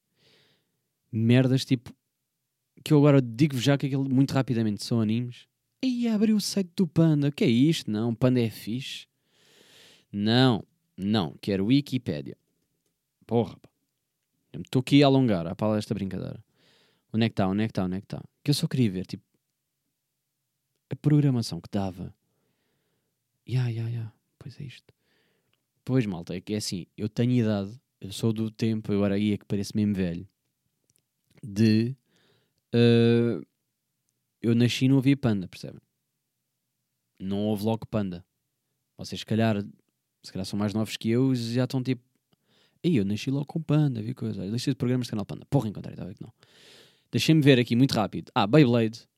Merdas 1.10 1.64
tipo. 1.64 1.92
Que 2.84 2.92
eu 2.92 2.98
agora 2.98 3.20
digo-vos 3.20 3.64
já 3.64 3.76
que 3.76 3.86
aquilo 3.86 4.08
muito 4.08 4.32
rapidamente 4.32 4.84
são 4.84 5.00
animes. 5.00 5.48
E 5.87 6.09
abriu 6.09 6.37
o 6.37 6.40
site 6.40 6.73
do 6.75 6.87
Panda. 6.87 7.31
Que 7.31 7.44
é 7.44 7.47
isto? 7.47 7.90
Não, 7.90 8.14
Panda 8.14 8.40
é 8.40 8.49
fixe. 8.49 9.07
Não, 10.11 10.64
não. 10.97 11.37
Quero 11.42 11.66
Wikipédia. 11.66 12.38
Porra. 13.27 13.59
Estou 14.55 14.81
aqui 14.81 15.03
a 15.03 15.07
alongar 15.07 15.47
a 15.47 15.55
pala 15.55 15.77
desta 15.77 15.92
brincadeira. 15.92 16.42
Onde 17.12 17.27
é 17.27 17.29
que 17.29 17.35
está? 17.35 17.47
Onde 17.47 17.64
é 17.64 17.66
que 17.66 17.73
está? 17.73 17.85
Onde 17.85 17.97
é 17.97 18.01
que 18.01 18.07
está? 18.07 18.23
Que 18.42 18.51
eu 18.51 18.55
só 18.55 18.66
queria 18.66 18.90
ver, 18.90 19.05
tipo, 19.05 19.25
a 20.88 20.97
programação 20.97 21.61
que 21.61 21.68
dava. 21.70 22.14
Ya, 23.47 23.68
ya, 23.68 23.87
ya. 23.90 24.11
Pois 24.38 24.59
é 24.59 24.64
isto. 24.64 24.94
Pois, 25.85 26.07
malta, 26.07 26.35
é 26.35 26.40
que 26.40 26.55
é 26.55 26.57
assim, 26.57 26.87
eu 26.97 27.11
tenho 27.11 27.33
idade, 27.33 27.79
eu 28.01 28.11
sou 28.11 28.33
do 28.33 28.51
tempo, 28.51 28.90
agora 28.90 29.16
aí 29.16 29.33
é 29.33 29.37
que 29.37 29.44
parece 29.44 29.77
mesmo 29.77 29.94
velho, 29.94 30.27
de. 31.42 31.94
eh, 32.73 33.40
eu 34.44 34.54
nasci 34.54 34.85
e 34.85 34.88
não 34.88 34.98
havia 34.98 35.16
panda, 35.16 35.48
percebem? 35.48 35.80
Não 37.18 37.38
houve 37.46 37.64
logo 37.64 37.87
panda. 37.87 38.24
Vocês, 38.98 39.20
se 39.20 39.26
calhar, 39.26 39.57
se 40.22 40.33
calhar 40.33 40.44
são 40.44 40.59
mais 40.59 40.74
novos 40.74 40.96
que 40.96 41.09
eu 41.09 41.33
e 41.33 41.37
já 41.37 41.64
estão 41.64 41.83
tipo. 41.83 42.02
Ei, 42.83 42.98
eu 42.98 43.04
nasci 43.04 43.30
logo 43.30 43.46
com 43.46 43.62
panda, 43.62 44.02
vi 44.02 44.12
coisa. 44.14 44.48
Deixei 44.50 44.72
de 44.72 44.76
programas 44.76 45.07
de 45.07 45.11
canal 45.11 45.24
panda. 45.24 45.46
Porra, 45.46 45.68
encontrei, 45.68 45.98
a 45.98 46.04
ver 46.04 46.14
que 46.14 46.22
não. 46.22 46.33
Deixem-me 47.11 47.40
ver 47.40 47.59
aqui 47.59 47.74
muito 47.74 47.92
rápido. 47.92 48.30
Ah, 48.35 48.46
Beyblade. 48.46 49.09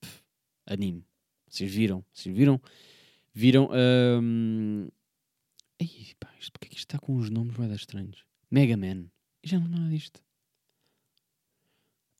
Pff, 0.00 0.22
anime. 0.66 1.06
Vocês 1.48 1.72
viram? 1.72 2.04
Vocês 2.12 2.34
viram? 2.34 2.60
Viram. 3.32 3.70
hum, 4.20 4.88
Ei, 5.78 6.14
pá, 6.18 6.34
isto, 6.38 6.52
porque 6.52 6.66
é 6.66 6.70
que 6.70 6.76
isto 6.76 6.88
está 6.88 6.98
com 6.98 7.14
uns 7.16 7.30
nomes 7.30 7.56
mais 7.56 7.70
estranhos? 7.72 8.24
Mega 8.50 8.76
Man. 8.76 9.06
Já 9.44 9.60
não 9.60 9.68
nada 9.68 9.88
disto. 9.90 10.20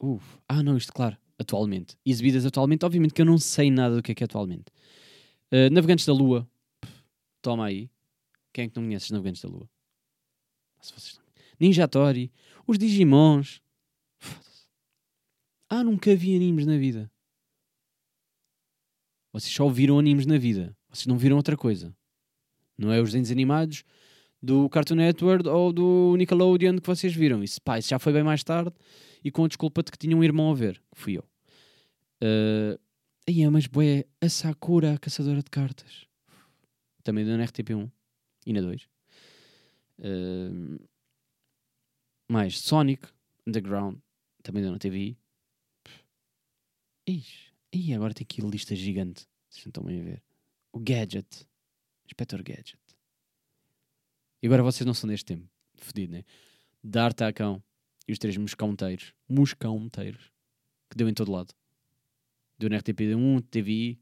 Uf. 0.00 0.38
Ah, 0.48 0.62
não, 0.62 0.76
isto, 0.76 0.92
claro. 0.92 1.16
Atualmente. 1.42 1.96
Exibidas 2.06 2.46
atualmente. 2.46 2.84
Obviamente 2.84 3.12
que 3.12 3.20
eu 3.20 3.26
não 3.26 3.36
sei 3.36 3.70
nada 3.70 3.96
do 3.96 4.02
que 4.02 4.12
é 4.12 4.14
que 4.14 4.22
é 4.22 4.26
atualmente. 4.26 4.66
Uh, 5.50 5.68
Navegantes 5.72 6.06
da 6.06 6.12
Lua. 6.12 6.48
Toma 7.42 7.66
aí. 7.66 7.90
Quem 8.52 8.66
é 8.66 8.68
que 8.68 8.76
não 8.76 8.84
conhece 8.84 9.06
os 9.06 9.10
Navegantes 9.10 9.42
da 9.42 9.48
Lua? 9.48 9.68
Ah, 10.78 10.82
Se 10.82 10.92
vocês 10.92 11.16
não... 11.16 11.22
Ninja 11.58 11.88
Tori. 11.88 12.32
Os 12.66 12.78
Digimons. 12.78 13.60
Ah, 15.68 15.82
nunca 15.82 16.14
vi 16.14 16.36
animes 16.36 16.64
na 16.64 16.76
vida. 16.76 17.10
Vocês 19.32 19.52
só 19.52 19.68
viram 19.68 19.98
animes 19.98 20.26
na 20.26 20.38
vida. 20.38 20.76
Vocês 20.90 21.06
não 21.06 21.16
viram 21.16 21.36
outra 21.36 21.56
coisa. 21.56 21.96
Não 22.76 22.92
é 22.92 23.00
os 23.00 23.08
desenhos 23.08 23.30
animados 23.30 23.82
do 24.42 24.68
Cartoon 24.68 24.96
Network 24.96 25.48
ou 25.48 25.72
do 25.72 26.14
Nickelodeon 26.18 26.78
que 26.78 26.86
vocês 26.86 27.14
viram. 27.14 27.42
Isso, 27.42 27.60
pá, 27.62 27.78
isso 27.78 27.88
já 27.88 27.98
foi 27.98 28.12
bem 28.12 28.22
mais 28.22 28.44
tarde 28.44 28.70
e 29.24 29.30
com 29.30 29.44
a 29.44 29.48
desculpa 29.48 29.82
de 29.82 29.90
que 29.90 29.98
tinha 29.98 30.16
um 30.16 30.22
irmão 30.22 30.50
a 30.50 30.54
ver, 30.54 30.82
que 30.94 31.00
fui 31.00 31.16
eu. 31.16 31.24
Uh, 32.22 32.78
aí, 33.28 33.48
mas 33.50 33.66
bué, 33.66 34.06
a 34.20 34.28
Sakura, 34.28 34.94
a 34.94 34.98
caçadora 34.98 35.42
de 35.42 35.50
cartas. 35.50 36.06
Também 37.02 37.24
deu 37.24 37.36
na 37.36 37.44
RTP1 37.44 37.90
e 38.46 38.52
na 38.52 38.60
2. 38.60 38.88
Uh, 39.98 40.88
mais 42.30 42.60
Sonic 42.60 43.08
Underground, 43.44 43.98
também 44.42 44.62
deu 44.62 44.70
na 44.70 44.78
TVI. 44.78 45.18
Ixi, 47.08 47.52
Ih, 47.72 47.94
agora 47.94 48.14
tem 48.14 48.24
aqui 48.24 48.40
lista 48.42 48.76
gigante. 48.76 49.26
Vocês 49.48 49.64
não 49.64 49.70
estão 49.70 49.84
bem 49.84 50.00
a 50.00 50.04
ver. 50.04 50.22
O 50.72 50.78
Gadget. 50.78 51.46
Inspector 52.06 52.42
Gadget. 52.42 52.78
E 54.42 54.46
agora 54.46 54.62
vocês 54.62 54.86
não 54.86 54.94
são 54.94 55.08
deste 55.08 55.24
tempo. 55.24 55.48
Fedido, 55.76 56.12
né? 56.12 56.24
D'Artacão 56.84 57.62
e 58.06 58.12
os 58.12 58.18
três 58.18 58.36
moscão-teiros. 58.36 59.14
Moscão-teiros. 59.28 60.30
Que 60.90 60.96
deu 60.96 61.08
em 61.08 61.14
todo 61.14 61.32
lado. 61.32 61.54
Deu 62.58 62.70
na 62.70 62.78
RTP1, 62.78 63.44
TVI, 63.50 64.00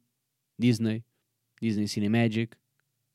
Disney, 0.59 1.05
Disney 1.61 1.89
Cinemagic, 1.89 2.57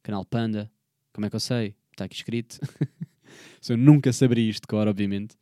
Canal 0.02 0.26
Panda. 0.26 0.71
Como 1.13 1.26
é 1.26 1.30
que 1.30 1.36
eu 1.36 1.39
sei? 1.39 1.76
Está 1.91 2.06
aqui 2.06 2.15
escrito. 2.15 2.60
Eu 3.67 3.78
nunca 3.78 4.13
saberia 4.13 4.50
isto 4.50 4.67
cor, 4.67 4.88
obviamente. 4.88 5.36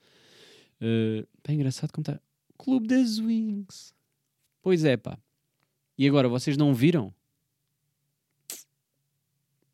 Uh, 0.81 1.27
bem 1.45 1.55
engraçado 1.55 1.91
como 1.91 2.03
está. 2.03 2.21
Clube 2.57 2.87
das 2.87 3.19
Wings. 3.19 3.93
Pois 4.61 4.85
é, 4.85 4.95
pá. 4.95 5.17
E 5.97 6.07
agora, 6.07 6.29
vocês 6.29 6.55
não 6.57 6.73
viram? 6.73 7.13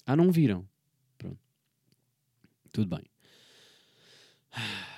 Ah, 0.06 0.16
não 0.16 0.32
viram? 0.32 0.68
Pronto. 1.18 1.40
Tudo 2.72 2.96
bem. 2.96 3.06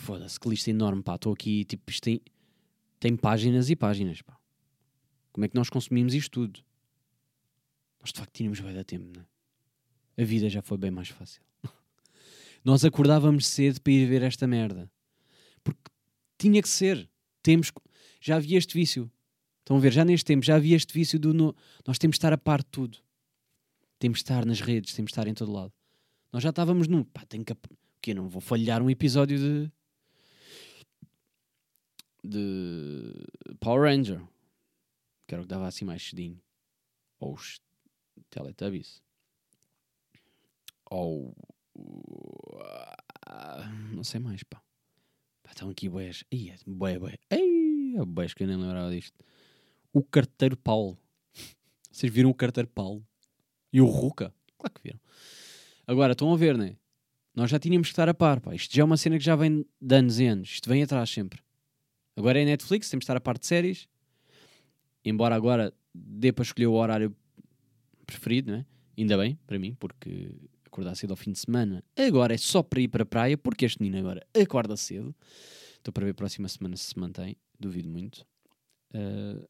Foda-se, 0.00 0.40
que 0.40 0.48
lista 0.48 0.70
enorme, 0.70 1.02
pá. 1.02 1.14
Estou 1.14 1.32
aqui, 1.32 1.64
tipo, 1.64 1.90
isto 1.90 2.02
tem, 2.04 2.20
tem 3.00 3.16
páginas 3.16 3.68
e 3.70 3.74
páginas, 3.74 4.22
pá. 4.22 4.38
Como 5.32 5.44
é 5.44 5.48
que 5.48 5.54
nós 5.56 5.68
consumimos 5.70 6.14
isto 6.14 6.30
tudo? 6.32 6.60
Nós, 8.00 8.12
de 8.12 8.18
facto, 8.20 8.32
tínhamos 8.32 8.60
bem 8.60 8.74
da 8.74 8.84
tempo, 8.84 9.10
não 9.14 9.22
é? 9.22 10.22
A 10.22 10.24
vida 10.24 10.48
já 10.48 10.60
foi 10.62 10.76
bem 10.78 10.90
mais 10.90 11.08
fácil. 11.08 11.42
Nós 12.64 12.84
acordávamos 12.84 13.46
cedo 13.46 13.80
para 13.80 13.92
ir 13.92 14.06
ver 14.06 14.22
esta 14.22 14.46
merda. 14.46 14.90
Porque 15.64 15.80
tinha 16.36 16.60
que 16.60 16.68
ser. 16.68 17.08
Temos... 17.42 17.72
Já 18.20 18.36
havia 18.36 18.58
este 18.58 18.74
vício. 18.74 19.10
Estão 19.60 19.78
a 19.78 19.80
ver? 19.80 19.92
Já 19.92 20.04
neste 20.04 20.26
tempo 20.26 20.44
já 20.44 20.56
havia 20.56 20.76
este 20.76 20.92
vício 20.92 21.18
do... 21.18 21.32
no- 21.32 21.54
Nós 21.86 21.96
temos 21.96 22.14
de 22.14 22.18
estar 22.18 22.32
a 22.34 22.38
par 22.38 22.58
de 22.60 22.66
tudo. 22.66 22.98
Temos 23.98 24.18
de 24.18 24.24
estar 24.24 24.44
nas 24.44 24.60
redes, 24.60 24.92
temos 24.94 25.08
de 25.10 25.12
estar 25.12 25.26
em 25.26 25.32
todo 25.32 25.52
lado. 25.52 25.72
Nós 26.32 26.42
já 26.42 26.50
estávamos 26.50 26.86
num... 26.86 27.02
Pá, 27.04 27.24
tenho 27.26 27.44
que... 27.44 27.52
O 27.52 27.56
quê? 28.02 28.12
Não 28.12 28.28
vou 28.28 28.40
falhar 28.42 28.82
um 28.82 28.90
episódio 28.90 29.38
de... 29.38 29.72
De... 32.22 33.12
Power 33.60 33.82
Ranger. 33.82 34.20
Que 35.26 35.34
era 35.34 35.42
o 35.42 35.44
que 35.44 35.48
dava 35.48 35.66
assim 35.66 35.84
mais 35.84 36.02
cedinho. 36.02 36.40
Ou 37.18 37.34
os 37.34 37.60
Teletubbies. 38.30 39.02
Ou... 40.90 41.34
ah, 43.26 43.68
Não 43.92 44.04
sei 44.04 44.20
mais, 44.20 44.42
pá. 44.42 44.62
Pá, 45.42 45.50
estão 45.50 45.70
aqui 45.70 45.88
boés. 45.88 46.24
Ei, 46.30 46.54
boé, 46.66 46.98
boé. 46.98 47.18
Ei, 47.30 47.94
boés 48.06 48.34
que 48.34 48.42
eu 48.42 48.48
nem 48.48 48.56
lembrava 48.56 48.90
disto. 48.90 49.16
O 49.92 50.02
carteiro 50.02 50.56
Paulo. 50.56 50.98
Vocês 51.90 52.12
viram 52.12 52.30
o 52.30 52.34
carteiro 52.34 52.68
Paulo? 52.68 53.06
E 53.72 53.80
o 53.80 53.86
Ruca? 53.86 54.34
Claro 54.58 54.74
que 54.74 54.82
viram. 54.82 55.00
Agora, 55.86 56.12
estão 56.12 56.32
a 56.32 56.36
ver, 56.36 56.56
né? 56.56 56.76
Nós 57.34 57.50
já 57.50 57.58
tínhamos 57.58 57.88
que 57.88 57.92
estar 57.92 58.08
a 58.08 58.14
par, 58.14 58.40
pá. 58.40 58.54
Isto 58.54 58.74
já 58.74 58.82
é 58.82 58.84
uma 58.84 58.96
cena 58.96 59.16
que 59.18 59.24
já 59.24 59.36
vem 59.36 59.64
de 59.80 59.94
anos 59.94 60.18
e 60.18 60.26
anos. 60.26 60.50
Isto 60.50 60.68
vem 60.68 60.82
atrás 60.82 61.10
sempre. 61.10 61.40
Agora 62.20 62.38
é 62.38 62.44
Netflix, 62.44 62.90
temos 62.90 63.00
de 63.00 63.04
estar 63.04 63.16
a 63.16 63.20
par 63.20 63.38
de 63.38 63.46
séries. 63.46 63.88
Embora 65.02 65.34
agora 65.34 65.72
dê 65.94 66.30
para 66.30 66.42
escolher 66.42 66.66
o 66.66 66.74
horário 66.74 67.16
preferido, 68.04 68.52
não 68.52 68.58
é? 68.58 68.66
Ainda 68.98 69.16
bem, 69.16 69.38
para 69.46 69.58
mim, 69.58 69.74
porque 69.74 70.30
acordar 70.66 70.94
cedo 70.94 71.12
ao 71.12 71.16
fim 71.16 71.32
de 71.32 71.38
semana 71.38 71.82
agora 71.96 72.34
é 72.34 72.36
só 72.36 72.62
para 72.62 72.82
ir 72.82 72.88
para 72.88 73.04
a 73.04 73.06
praia, 73.06 73.38
porque 73.38 73.64
este 73.64 73.80
menino 73.80 73.98
agora 74.00 74.26
acorda 74.38 74.76
cedo. 74.76 75.16
Estou 75.78 75.94
para 75.94 76.04
ver 76.04 76.10
a 76.10 76.14
próxima 76.14 76.46
semana 76.46 76.76
se 76.76 76.84
se 76.84 76.98
mantém, 76.98 77.38
duvido 77.58 77.88
muito. 77.88 78.26
Uh, 78.94 79.48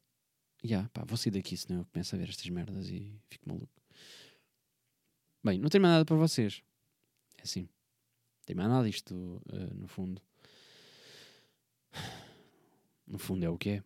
yeah, 0.65 0.89
pá, 0.91 1.05
vou 1.05 1.17
sair 1.17 1.33
daqui, 1.33 1.57
senão 1.57 1.81
eu 1.81 1.87
começo 1.87 2.15
a 2.15 2.19
ver 2.19 2.29
estas 2.29 2.49
merdas 2.51 2.89
e 2.89 3.21
fico 3.29 3.49
maluco. 3.49 3.83
Bem, 5.43 5.59
não 5.59 5.69
tenho 5.69 5.83
mais 5.83 5.95
nada 5.95 6.05
para 6.05 6.15
vocês. 6.15 6.63
É 7.37 7.43
assim. 7.43 7.63
Não 7.63 8.47
tem 8.47 8.55
mais 8.55 8.69
nada 8.69 8.89
isto, 8.89 9.43
uh, 9.53 9.75
no 9.75 9.89
fundo. 9.89 10.23
No 13.11 13.19
fundo 13.19 13.45
é 13.45 13.49
o 13.49 13.59
que 13.59 13.71
é. 13.71 13.83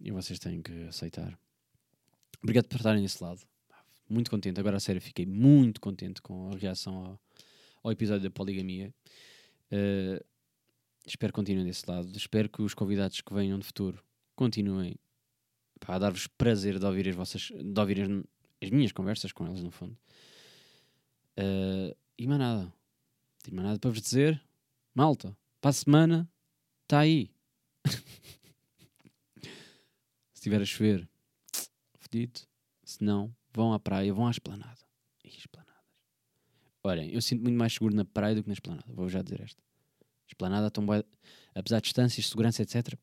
E 0.00 0.12
vocês 0.12 0.38
têm 0.38 0.62
que 0.62 0.72
aceitar. 0.84 1.36
Obrigado 2.40 2.68
por 2.68 2.76
estarem 2.76 3.02
desse 3.02 3.22
lado. 3.22 3.40
Muito 4.08 4.30
contente. 4.30 4.60
Agora, 4.60 4.76
a 4.76 4.80
sério, 4.80 5.02
fiquei 5.02 5.26
muito 5.26 5.80
contente 5.80 6.22
com 6.22 6.52
a 6.52 6.56
reação 6.56 6.94
ao, 7.04 7.20
ao 7.82 7.90
episódio 7.90 8.22
da 8.22 8.30
poligamia. 8.30 8.94
Uh, 9.72 10.24
espero 11.04 11.32
que 11.32 11.36
continuem 11.36 11.66
desse 11.66 11.90
lado. 11.90 12.16
Espero 12.16 12.48
que 12.48 12.62
os 12.62 12.72
convidados 12.72 13.20
que 13.20 13.34
venham 13.34 13.58
de 13.58 13.66
futuro 13.66 14.00
continuem 14.36 14.94
pá, 15.80 15.96
a 15.96 15.98
dar-vos 15.98 16.28
prazer 16.28 16.78
de 16.78 16.86
ouvir 16.86 17.08
as 17.08 17.16
vossas, 17.16 17.50
de 17.50 17.80
ouvir 17.80 18.02
as, 18.02 18.08
as 18.62 18.70
minhas 18.70 18.92
conversas 18.92 19.32
com 19.32 19.44
eles, 19.44 19.60
no 19.60 19.72
fundo. 19.72 19.98
Uh, 21.36 21.96
e 22.16 22.28
mais 22.28 22.38
nada. 22.38 22.72
Tenho 23.42 23.56
mais 23.56 23.66
nada 23.66 23.80
para 23.80 23.90
vos 23.90 24.00
dizer. 24.00 24.40
Malta, 24.94 25.36
para 25.60 25.70
a 25.70 25.72
semana, 25.72 26.30
está 26.84 27.00
aí. 27.00 27.32
Estiver 30.38 30.62
a 30.62 30.64
chover, 30.64 31.08
fedido. 31.98 32.40
Se 32.84 33.02
não, 33.02 33.34
vão 33.52 33.72
à 33.72 33.80
praia, 33.80 34.14
vão 34.14 34.28
à 34.28 34.30
esplanada. 34.30 34.80
Ih, 35.24 35.36
esplanadas. 35.36 35.74
Olhem, 36.84 37.10
eu 37.10 37.20
sinto 37.20 37.42
muito 37.42 37.56
mais 37.58 37.72
seguro 37.72 37.92
na 37.92 38.04
praia 38.04 38.36
do 38.36 38.42
que 38.42 38.48
na 38.48 38.54
esplanada. 38.54 38.92
Vou 38.94 39.08
já 39.08 39.20
dizer 39.20 39.40
esta. 39.40 39.60
Esplanada, 40.28 40.70
tão 40.70 40.86
bué- 40.86 41.04
apesar 41.56 41.80
de 41.80 41.84
distâncias, 41.84 42.26
segurança, 42.28 42.62
etc., 42.62 42.96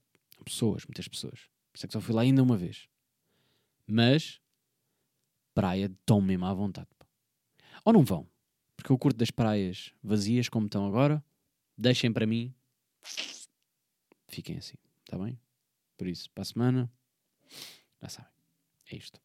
Pessoas, 0.46 0.86
muitas 0.86 1.08
pessoas. 1.08 1.50
Por 1.72 1.78
isso 1.78 1.86
é 1.86 1.88
que 1.88 1.94
só 1.94 2.00
fui 2.00 2.14
lá 2.14 2.22
ainda 2.22 2.44
uma 2.44 2.56
vez. 2.56 2.88
Mas, 3.88 4.40
praia, 5.56 5.86
estão 5.86 6.22
mesmo 6.22 6.46
à 6.46 6.54
vontade. 6.54 6.90
Ou 7.84 7.92
não 7.92 8.04
vão? 8.04 8.30
Porque 8.76 8.92
eu 8.92 8.98
curto 8.98 9.18
das 9.18 9.32
praias 9.32 9.92
vazias, 10.04 10.48
como 10.48 10.68
estão 10.68 10.86
agora. 10.86 11.24
Deixem 11.76 12.14
para 12.14 12.28
mim. 12.28 12.54
Fiquem 14.30 14.58
assim, 14.58 14.78
está 15.04 15.18
bem? 15.18 15.40
Por 15.98 16.08
isso, 16.08 16.30
para 16.32 16.44
a 16.44 16.46
semana, 16.46 16.92
já 18.02 18.10
sabem. 18.10 18.32
É 18.92 18.96
isto. 18.96 19.25